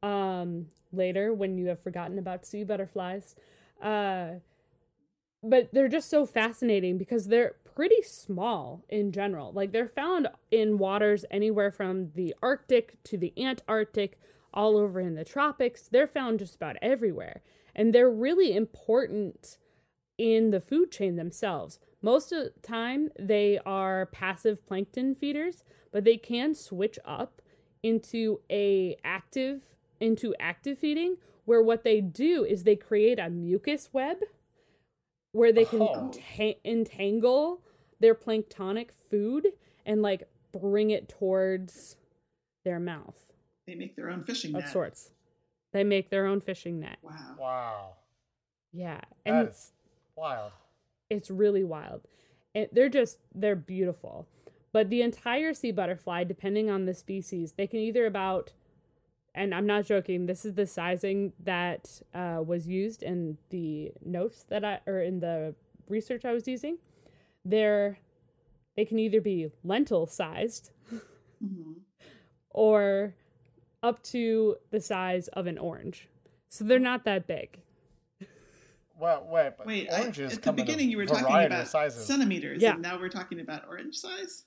um, 0.01 0.67
later 0.91 1.33
when 1.33 1.57
you 1.57 1.67
have 1.67 1.79
forgotten 1.79 2.17
about 2.17 2.45
sea 2.45 2.63
butterflies. 2.63 3.35
Uh, 3.81 4.35
but 5.43 5.69
they're 5.73 5.87
just 5.87 6.09
so 6.09 6.25
fascinating 6.25 6.97
because 6.97 7.27
they're 7.27 7.55
pretty 7.75 8.01
small 8.03 8.85
in 8.89 9.11
general. 9.11 9.51
Like 9.51 9.71
they're 9.71 9.87
found 9.87 10.27
in 10.51 10.77
waters 10.77 11.25
anywhere 11.31 11.71
from 11.71 12.11
the 12.13 12.35
Arctic 12.41 13.01
to 13.05 13.17
the 13.17 13.33
Antarctic, 13.37 14.19
all 14.53 14.77
over 14.77 14.99
in 14.99 15.15
the 15.15 15.23
tropics. 15.23 15.83
They're 15.83 16.07
found 16.07 16.39
just 16.39 16.55
about 16.55 16.75
everywhere. 16.81 17.41
And 17.75 17.93
they're 17.93 18.09
really 18.11 18.55
important 18.55 19.57
in 20.17 20.49
the 20.51 20.59
food 20.59 20.91
chain 20.91 21.15
themselves. 21.15 21.79
Most 22.01 22.31
of 22.31 22.43
the 22.43 22.49
time 22.61 23.09
they 23.19 23.59
are 23.65 24.05
passive 24.07 24.65
plankton 24.65 25.15
feeders, 25.15 25.63
but 25.91 26.03
they 26.03 26.17
can 26.17 26.53
switch 26.55 26.97
up 27.05 27.41
into 27.83 28.41
a 28.51 28.95
active 29.03 29.61
into 29.99 30.33
active 30.39 30.77
feeding 30.79 31.17
where 31.45 31.61
what 31.61 31.83
they 31.83 32.01
do 32.01 32.43
is 32.43 32.63
they 32.63 32.75
create 32.75 33.19
a 33.19 33.29
mucus 33.29 33.89
web 33.93 34.17
where 35.31 35.51
they 35.51 35.65
can 35.65 35.81
Oh. 35.81 36.11
ta- 36.11 36.59
entangle 36.65 37.61
their 37.99 38.15
planktonic 38.15 38.91
food 38.91 39.47
and 39.85 40.01
like 40.01 40.23
bring 40.51 40.89
it 40.89 41.07
towards 41.07 41.97
their 42.65 42.79
mouth 42.79 43.31
They 43.67 43.75
make 43.75 43.95
their 43.95 44.09
own 44.09 44.23
fishing 44.23 44.55
of 44.55 44.61
net. 44.63 44.71
sorts. 44.71 45.11
They 45.71 45.83
make 45.83 46.09
their 46.09 46.25
own 46.25 46.41
fishing 46.41 46.79
net. 46.79 46.97
Wow. 47.01 47.35
Wow, 47.39 47.93
Yeah. 48.71 49.01
And 49.25 49.49
is 49.49 49.71
wild. 50.15 50.51
it's 51.09 51.29
really 51.29 51.63
wild. 51.63 52.01
And 52.53 52.67
they're 52.71 52.89
just 52.89 53.19
they're 53.33 53.55
beautiful. 53.55 54.27
But 54.73 54.89
the 54.89 55.01
entire 55.01 55.53
sea 55.53 55.71
butterfly, 55.71 56.23
depending 56.23 56.69
on 56.69 56.85
the 56.85 56.93
species, 56.93 57.53
they 57.53 57.67
can 57.67 57.79
either 57.79 58.05
about 58.05 58.53
and 59.33 59.53
I'm 59.55 59.65
not 59.65 59.85
joking, 59.85 60.25
this 60.25 60.43
is 60.45 60.55
the 60.55 60.67
sizing 60.67 61.33
that 61.39 62.01
uh, 62.13 62.41
was 62.45 62.67
used 62.67 63.01
in 63.03 63.37
the 63.49 63.93
notes 64.03 64.43
that 64.49 64.65
I 64.65 64.79
or 64.85 64.99
in 65.01 65.19
the 65.19 65.55
research 65.87 66.25
I 66.25 66.33
was 66.33 66.47
using. 66.47 66.77
They're 67.45 67.99
they 68.75 68.85
can 68.85 68.99
either 68.99 69.21
be 69.21 69.51
lentil 69.63 70.05
sized 70.07 70.71
hmm 71.41 71.73
or 72.49 73.15
up 73.83 74.01
to 74.03 74.57
the 74.71 74.79
size 74.79 75.27
of 75.29 75.47
an 75.47 75.57
orange. 75.57 76.07
So 76.49 76.63
they're 76.63 76.79
not 76.79 77.05
that 77.05 77.27
big. 77.27 77.59
Well, 78.99 79.27
wait, 79.31 79.53
but 79.57 79.65
Wait, 79.65 79.89
I, 79.91 80.01
oranges 80.01 80.33
at 80.33 80.39
the 80.39 80.41
come 80.43 80.55
in 80.55 80.59
a 80.61 80.63
beginning 80.63 80.91
you 80.91 80.97
were 80.97 81.05
talking 81.07 81.23
variety 81.23 81.47
about 81.47 81.61
of 81.63 81.67
sizes. 81.69 82.05
centimeters, 82.05 82.61
Yeah. 82.61 82.73
and 82.73 82.81
now 82.83 82.99
we're 82.99 83.09
talking 83.09 83.39
about 83.39 83.67
orange 83.67 83.95
size. 83.97 84.45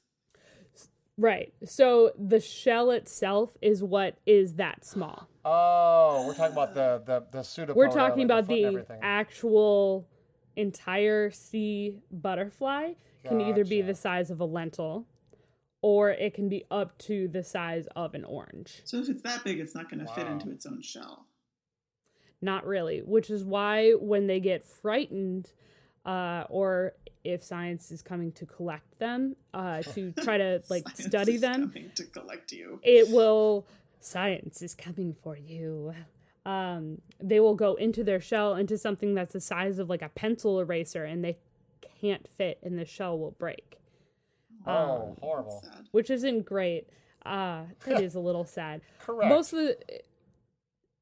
Right. 1.16 1.52
So 1.64 2.12
the 2.18 2.40
shell 2.40 2.90
itself 2.90 3.56
is 3.62 3.82
what 3.82 4.18
is 4.26 4.54
that 4.54 4.84
small. 4.84 5.28
Oh, 5.44 6.24
we're 6.26 6.34
talking 6.34 6.52
about 6.52 6.74
the 6.74 7.02
the 7.04 7.24
the 7.30 7.42
pseudopoda. 7.44 7.74
We're 7.76 7.86
like 7.86 7.94
talking 7.94 8.24
about 8.24 8.46
foot 8.46 8.88
the 8.88 8.98
actual 9.02 10.08
entire 10.56 11.30
sea 11.30 11.98
butterfly 12.10 12.92
can 13.24 13.40
either 13.40 13.64
be 13.64 13.80
the 13.82 13.94
size 13.94 14.30
of 14.30 14.40
a 14.40 14.44
lentil 14.44 15.06
or 15.84 16.08
it 16.12 16.32
can 16.32 16.48
be 16.48 16.64
up 16.70 16.96
to 16.96 17.28
the 17.28 17.44
size 17.44 17.86
of 17.94 18.14
an 18.14 18.24
orange. 18.24 18.80
So 18.84 19.00
if 19.00 19.08
it's 19.10 19.20
that 19.20 19.44
big, 19.44 19.60
it's 19.60 19.74
not 19.74 19.90
going 19.90 20.00
to 20.00 20.10
fit 20.14 20.26
into 20.26 20.50
its 20.50 20.64
own 20.64 20.80
shell. 20.80 21.26
Not 22.40 22.66
really, 22.66 23.00
which 23.00 23.28
is 23.28 23.44
why 23.44 23.90
when 23.92 24.26
they 24.26 24.40
get 24.40 24.64
frightened 24.64 25.52
uh, 26.06 26.44
or 26.48 26.94
if 27.22 27.44
science 27.44 27.92
is 27.92 28.00
coming 28.00 28.32
to 28.32 28.46
collect 28.46 28.98
them 28.98 29.36
uh, 29.52 29.82
to 29.82 30.12
try 30.22 30.38
to 30.38 30.62
like 30.70 30.88
study 30.96 31.34
is 31.34 31.42
them 31.42 31.68
coming 31.68 31.90
to 31.96 32.04
collect 32.04 32.50
you. 32.52 32.80
it 32.82 33.10
will 33.10 33.66
science 34.00 34.62
is 34.62 34.74
coming 34.74 35.12
for 35.12 35.36
you 35.36 35.92
um, 36.46 37.02
they 37.22 37.40
will 37.40 37.54
go 37.54 37.74
into 37.74 38.02
their 38.02 38.20
shell 38.20 38.54
into 38.54 38.76
something 38.78 39.14
that's 39.14 39.34
the 39.34 39.40
size 39.40 39.78
of 39.78 39.90
like 39.90 40.02
a 40.02 40.10
pencil 40.10 40.60
eraser 40.60 41.04
and 41.04 41.22
they 41.22 41.36
can't 42.00 42.26
fit 42.28 42.58
and 42.62 42.78
the 42.78 42.84
shell 42.84 43.18
will 43.18 43.32
break 43.32 43.78
Oh, 44.66 45.16
horrible. 45.20 45.64
Which 45.92 46.10
isn't 46.10 46.44
great 46.44 46.88
uh, 47.24 47.62
that 47.86 48.02
is 48.02 48.14
a 48.14 48.20
little 48.20 48.44
sad 48.44 48.82
Correct. 49.00 49.28
most 49.28 49.52
of 49.52 49.58
the 49.58 49.76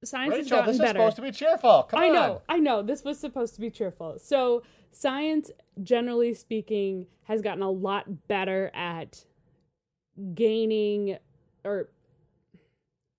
science 0.04 0.34
has 0.34 0.44
Rachel, 0.46 0.58
gotten 0.58 0.78
this 0.78 0.80
is 0.80 0.88
supposed 0.88 1.16
to 1.16 1.22
be 1.22 1.30
cheerful. 1.30 1.84
Come 1.84 2.00
I 2.00 2.06
on. 2.08 2.12
know, 2.12 2.42
I 2.48 2.58
know. 2.58 2.82
This 2.82 3.04
was 3.04 3.18
supposed 3.18 3.54
to 3.54 3.60
be 3.60 3.70
cheerful. 3.70 4.18
So, 4.18 4.62
science, 4.90 5.50
generally 5.82 6.34
speaking, 6.34 7.06
has 7.24 7.40
gotten 7.40 7.62
a 7.62 7.70
lot 7.70 8.28
better 8.28 8.70
at 8.74 9.24
gaining, 10.34 11.18
or 11.64 11.88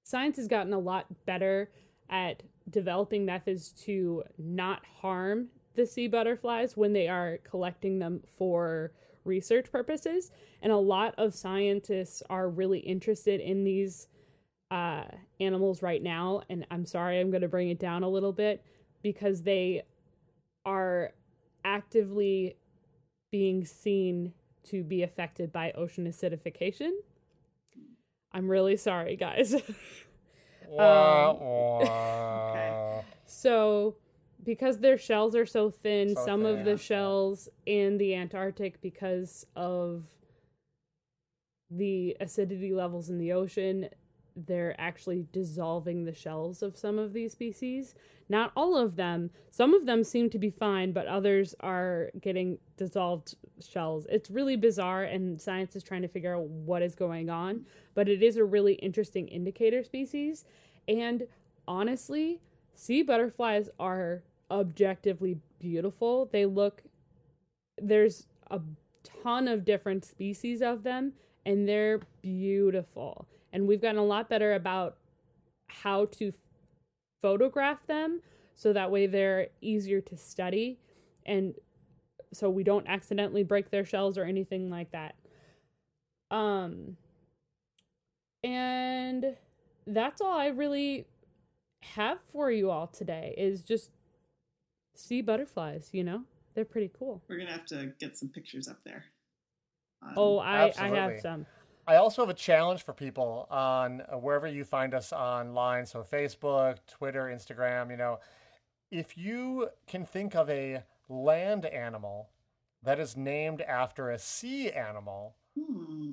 science 0.04 0.38
has 0.38 0.48
gotten 0.48 0.74
a 0.74 0.80
lot 0.80 1.26
better 1.26 1.70
at 2.10 2.44
developing 2.70 3.26
methods 3.26 3.72
to 3.72 4.24
not 4.38 4.86
harm 5.02 5.48
the 5.76 5.86
sea 5.86 6.08
butterflies 6.08 6.78
when 6.78 6.94
they 6.94 7.08
are 7.08 7.40
collecting 7.44 8.00
them 8.00 8.22
for 8.38 8.92
research 9.26 9.72
purposes. 9.72 10.32
And 10.62 10.72
a 10.72 10.78
lot 10.78 11.16
of 11.18 11.34
scientists 11.34 12.24
are 12.30 12.50
really 12.50 12.80
interested 12.80 13.40
in 13.40 13.64
these 13.64 14.08
uh, 14.72 15.04
animals 15.40 15.82
right 15.82 16.02
now. 16.02 16.42
And 16.50 16.66
I'm 16.72 16.86
sorry, 16.86 17.20
I'm 17.20 17.32
going 17.32 17.42
to 17.42 17.48
bring 17.48 17.70
it 17.70 17.80
down 17.80 18.04
a 18.04 18.10
little 18.10 18.34
bit 18.34 18.64
because 19.02 19.44
they 19.44 19.84
are 20.66 21.12
actively 21.66 22.56
being 23.32 23.66
seen 23.66 24.34
to 24.64 24.84
be 24.84 25.04
affected 25.04 25.52
by 25.52 25.72
ocean 25.72 26.08
acidification. 26.08 26.92
I'm 28.32 28.50
really 28.50 28.78
sorry, 28.78 29.16
guys. 29.16 29.56
Um, 30.70 31.38
wah. 31.40 33.02
So, 33.26 33.96
because 34.44 34.80
their 34.80 34.98
shells 34.98 35.36
are 35.36 35.46
so 35.46 35.70
thin, 35.70 36.16
So 36.16 36.26
some 36.26 36.46
of 36.46 36.58
thin, 36.58 36.66
the 36.66 36.72
yeah. 36.72 36.78
shells 36.78 37.50
in 37.66 37.98
the 37.98 38.16
Antarctic, 38.16 38.82
because 38.82 39.46
of 39.56 40.06
the 41.70 42.16
acidity 42.20 42.74
levels 42.74 43.10
in 43.10 43.18
the 43.18 43.32
ocean, 43.32 43.90
they're 44.36 44.76
actually 44.80 45.28
dissolving 45.32 46.06
the 46.06 46.14
shells 46.14 46.64
of 46.64 46.76
some 46.76 46.98
of 46.98 47.14
these 47.14 47.32
species. 47.32 47.94
Not 48.30 48.52
all 48.56 48.78
of 48.78 48.96
them. 48.96 49.30
Some 49.52 49.74
of 49.74 49.86
them 49.86 50.04
seem 50.04 50.30
to 50.32 50.40
be 50.40 50.50
fine, 50.50 50.92
but 50.92 51.08
others 51.08 51.54
are 51.60 52.10
getting 52.20 52.58
dissolved 52.78 53.36
shells. 53.62 54.08
It's 54.10 54.32
really 54.32 54.56
bizarre, 54.56 55.04
and 55.04 55.40
science 55.40 55.76
is 55.76 55.84
trying 55.84 56.02
to 56.02 56.08
figure 56.08 56.36
out 56.36 56.48
what 56.48 56.82
is 56.82 56.96
going 56.96 57.30
on. 57.30 57.66
But 57.94 58.10
it 58.10 58.24
is 58.24 58.38
a 58.38 58.44
really 58.44 58.74
interesting 58.76 59.28
indicator 59.28 59.84
species. 59.84 60.46
And 60.88 61.28
honestly, 61.68 62.42
sea 62.74 63.04
butterflies 63.04 63.70
are 63.80 64.24
objectively 64.50 65.38
beautiful. 65.60 66.30
They 66.32 66.46
look, 66.46 66.84
there's 67.78 68.28
a 68.50 68.60
ton 69.24 69.48
of 69.48 69.66
different 69.66 70.06
species 70.06 70.62
of 70.62 70.84
them, 70.84 71.14
and 71.46 71.68
they're 71.68 72.02
beautiful. 72.22 73.28
And 73.52 73.68
we've 73.68 73.82
gotten 73.82 74.00
a 74.00 74.06
lot 74.06 74.30
better 74.30 74.54
about 74.54 74.98
how 75.68 76.06
to 76.06 76.34
photograph 77.22 77.88
them 77.88 78.22
so 78.56 78.74
that 78.74 78.92
way 78.92 79.08
they're 79.08 79.48
easier 79.62 80.02
to 80.02 80.16
study 80.18 80.80
and 81.26 81.56
so 82.34 82.50
we 82.50 82.64
don't 82.64 82.88
accidentally 82.88 83.44
break 83.44 83.70
their 83.70 83.86
shells 83.86 84.18
or 84.18 84.26
anything 84.26 84.70
like 84.70 84.92
that. 84.92 85.16
Um 86.32 86.98
and 88.44 89.38
that's 89.88 90.20
all 90.20 90.38
I 90.38 90.48
really 90.48 91.06
have 91.96 92.20
for 92.32 92.52
you 92.52 92.70
all 92.70 92.88
today 92.88 93.34
is 93.38 93.64
just 93.64 93.92
sea 94.96 95.22
butterflies, 95.22 95.90
you 95.92 96.04
know? 96.04 96.24
They're 96.56 96.66
pretty 96.66 96.92
cool. 96.98 97.24
We're 97.28 97.38
gonna 97.40 97.52
have 97.52 97.66
to 97.68 97.94
get 98.00 98.18
some 98.18 98.30
pictures 98.30 98.68
up 98.68 98.80
there. 98.86 99.06
Um, 100.02 100.14
Oh, 100.16 100.40
I 100.40 100.72
I 100.78 100.90
have 100.90 101.20
some. 101.22 101.46
I 101.88 101.96
also 101.98 102.22
have 102.22 102.30
a 102.30 102.36
challenge 102.36 102.84
for 102.84 102.94
people 102.94 103.48
on 103.50 104.02
uh, 104.02 104.18
wherever 104.18 104.48
you 104.48 104.64
find 104.64 104.94
us 104.94 105.12
online. 105.12 105.86
So 105.86 106.04
Facebook, 106.04 106.78
Twitter, 106.88 107.24
Instagram, 107.24 107.92
you 107.92 107.98
know, 107.98 108.20
if 108.90 109.18
you 109.18 109.70
can 109.88 110.06
think 110.06 110.34
of 110.36 110.50
a 110.50 110.84
land 111.10 111.66
animal 111.66 112.30
that 112.84 113.00
is 113.00 113.18
named 113.18 113.62
after 113.62 114.12
a 114.12 114.20
sea 114.20 114.72
animal, 114.72 115.36
hmm. 115.60 116.12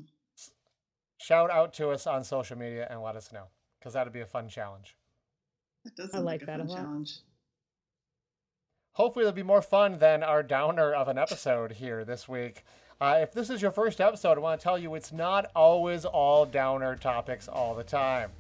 shout 1.19 1.51
out 1.51 1.73
to 1.75 1.91
us 1.91 2.07
on 2.07 2.25
social 2.25 2.59
media 2.59 2.89
and 2.91 3.03
let 3.03 3.15
us 3.15 3.33
know 3.33 3.45
because 3.79 3.93
that'd 3.93 4.13
be 4.13 4.21
a 4.21 4.27
fun 4.27 4.49
challenge. 4.49 4.97
That 5.85 5.95
does 5.95 6.11
I 6.11 6.15
sound 6.15 6.25
like 6.25 6.41
like, 6.41 6.47
that 6.47 6.61
a 6.61 6.65
a 6.65 6.65
lot. 6.65 6.77
challenge. 6.77 7.19
Hopefully, 8.93 9.25
it'll 9.25 9.35
be 9.35 9.43
more 9.43 9.63
fun 9.63 9.99
than 9.99 10.23
our 10.23 10.43
downer 10.43 10.93
of 10.93 11.09
an 11.09 11.19
episode 11.19 11.73
here 11.73 12.05
this 12.05 12.29
week. 12.29 12.65
Uh, 13.01 13.19
if 13.23 13.33
this 13.33 13.49
is 13.49 13.63
your 13.63 13.71
first 13.71 14.01
episode, 14.01 14.37
I 14.37 14.41
want 14.41 14.61
to 14.61 14.63
tell 14.65 14.79
you 14.79 14.95
it's 14.95 15.13
not 15.13 15.51
always 15.57 16.05
all 16.05 16.45
downer 16.45 16.97
topics 16.97 17.49
all 17.49 17.75
the 17.75 17.85
time. 17.85 18.31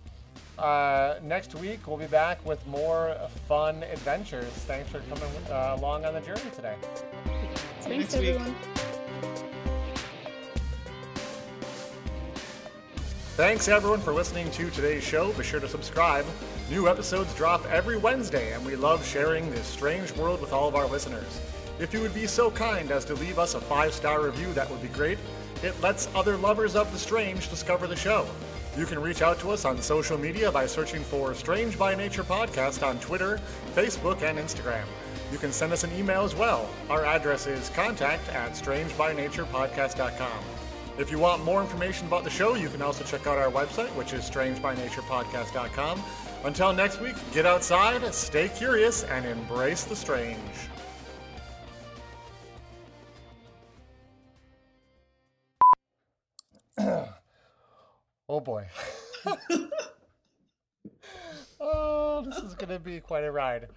Uh, 0.59 1.14
next 1.22 1.55
week, 1.55 1.86
we'll 1.86 1.96
be 1.96 2.07
back 2.07 2.44
with 2.44 2.64
more 2.66 3.16
fun 3.48 3.82
adventures. 3.84 4.44
Thanks 4.44 4.90
for 4.90 5.01
coming 5.01 5.30
uh, 5.51 5.76
along 5.78 6.05
on 6.05 6.12
the 6.12 6.20
journey 6.20 6.42
today. 6.55 6.74
See 7.80 7.88
Thanks 7.88 8.14
next 8.14 8.38
week. 8.38 8.86
Thanks 13.41 13.68
everyone 13.68 14.03
for 14.03 14.12
listening 14.12 14.51
to 14.51 14.68
today's 14.68 15.03
show. 15.03 15.32
Be 15.32 15.43
sure 15.43 15.61
to 15.61 15.66
subscribe. 15.66 16.26
New 16.68 16.91
episodes 16.91 17.34
drop 17.34 17.64
every 17.70 17.97
Wednesday, 17.97 18.53
and 18.53 18.62
we 18.66 18.76
love 18.76 19.03
sharing 19.03 19.51
this 19.51 19.66
strange 19.66 20.12
world 20.12 20.43
with 20.43 20.53
all 20.53 20.68
of 20.68 20.74
our 20.74 20.86
listeners. 20.86 21.41
If 21.78 21.95
you 21.95 22.03
would 22.03 22.12
be 22.12 22.26
so 22.26 22.51
kind 22.51 22.91
as 22.91 23.07
to 23.07 23.14
leave 23.14 23.38
us 23.38 23.55
a 23.55 23.61
five 23.62 23.95
star 23.95 24.22
review, 24.22 24.53
that 24.53 24.70
would 24.70 24.82
be 24.82 24.88
great. 24.88 25.16
It 25.62 25.72
lets 25.80 26.14
other 26.14 26.36
lovers 26.36 26.76
of 26.76 26.93
the 26.93 26.99
strange 26.99 27.49
discover 27.49 27.86
the 27.86 27.97
show. 27.97 28.28
You 28.76 28.84
can 28.84 29.01
reach 29.01 29.22
out 29.22 29.41
to 29.41 29.53
us 29.53 29.64
on 29.64 29.80
social 29.80 30.18
media 30.18 30.53
by 30.53 30.66
searching 30.66 31.01
for 31.01 31.32
Strange 31.32 31.78
by 31.78 31.95
Nature 31.95 32.24
Podcast 32.24 32.86
on 32.86 32.99
Twitter, 32.99 33.41
Facebook, 33.74 34.20
and 34.20 34.38
Instagram. 34.38 34.84
You 35.32 35.38
can 35.38 35.51
send 35.51 35.72
us 35.72 35.82
an 35.82 35.97
email 35.97 36.24
as 36.24 36.34
well. 36.34 36.68
Our 36.91 37.07
address 37.07 37.47
is 37.47 37.70
contact 37.70 38.28
at 38.28 38.53
strangebynaturepodcast.com. 38.53 40.59
If 41.01 41.11
you 41.11 41.18
want 41.18 41.42
more 41.44 41.62
information 41.62 42.07
about 42.09 42.24
the 42.24 42.30
show, 42.30 42.57
you 42.57 42.68
can 42.68 42.82
also 42.82 43.03
check 43.05 43.26
out 43.26 43.38
our 43.38 43.51
website, 43.51 43.88
which 43.96 44.12
is 44.12 44.28
strangebynaturepodcast.com. 44.28 46.03
Until 46.44 46.74
next 46.74 47.01
week, 47.01 47.14
get 47.32 47.46
outside, 47.46 48.12
stay 48.12 48.51
curious, 48.51 49.05
and 49.05 49.24
embrace 49.24 49.84
the 49.84 49.96
strange. 49.96 50.38
oh 58.28 58.40
boy. 58.40 58.66
oh, 61.61 62.22
this 62.26 62.36
is 62.44 62.55
going 62.55 62.68
to 62.68 62.78
be 62.78 63.01
quite 63.01 63.24
a 63.24 63.32
ride. 63.32 63.68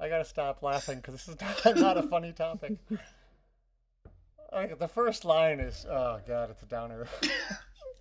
I 0.00 0.08
gotta 0.08 0.24
stop 0.24 0.64
laughing 0.64 0.96
because 0.96 1.14
this 1.14 1.28
is 1.28 1.36
not, 1.40 1.76
not 1.76 1.96
a 1.96 2.02
funny 2.02 2.32
topic. 2.32 2.72
Like, 4.52 4.78
the 4.78 4.88
first 4.88 5.24
line 5.24 5.60
is, 5.60 5.86
oh 5.88 6.20
god, 6.26 6.50
it's 6.50 6.62
a 6.62 6.66
downer. 6.66 7.06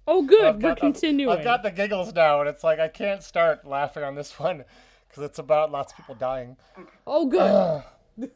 Oh 0.08 0.22
good, 0.22 0.56
we're 0.56 0.70
got 0.70 0.80
continuing. 0.80 1.36
I've 1.36 1.44
got 1.44 1.64
the 1.64 1.72
giggles 1.72 2.14
now, 2.14 2.40
and 2.40 2.48
it's 2.48 2.64
like 2.64 2.80
I 2.80 2.88
can't 2.88 3.24
start 3.24 3.66
laughing 3.66 4.04
on 4.04 4.14
this 4.14 4.40
one 4.40 4.64
because 5.08 5.24
it's 5.24 5.40
about 5.40 5.72
lots 5.72 5.94
of 5.94 5.98
people 5.98 6.14
dying. 6.14 6.58
Oh 7.08 7.26
good. 7.26 8.30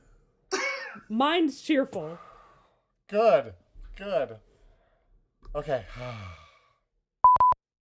Mine's 1.09 1.61
cheerful. 1.61 2.17
Good, 3.07 3.53
good. 3.95 4.37
Okay. 5.55 5.85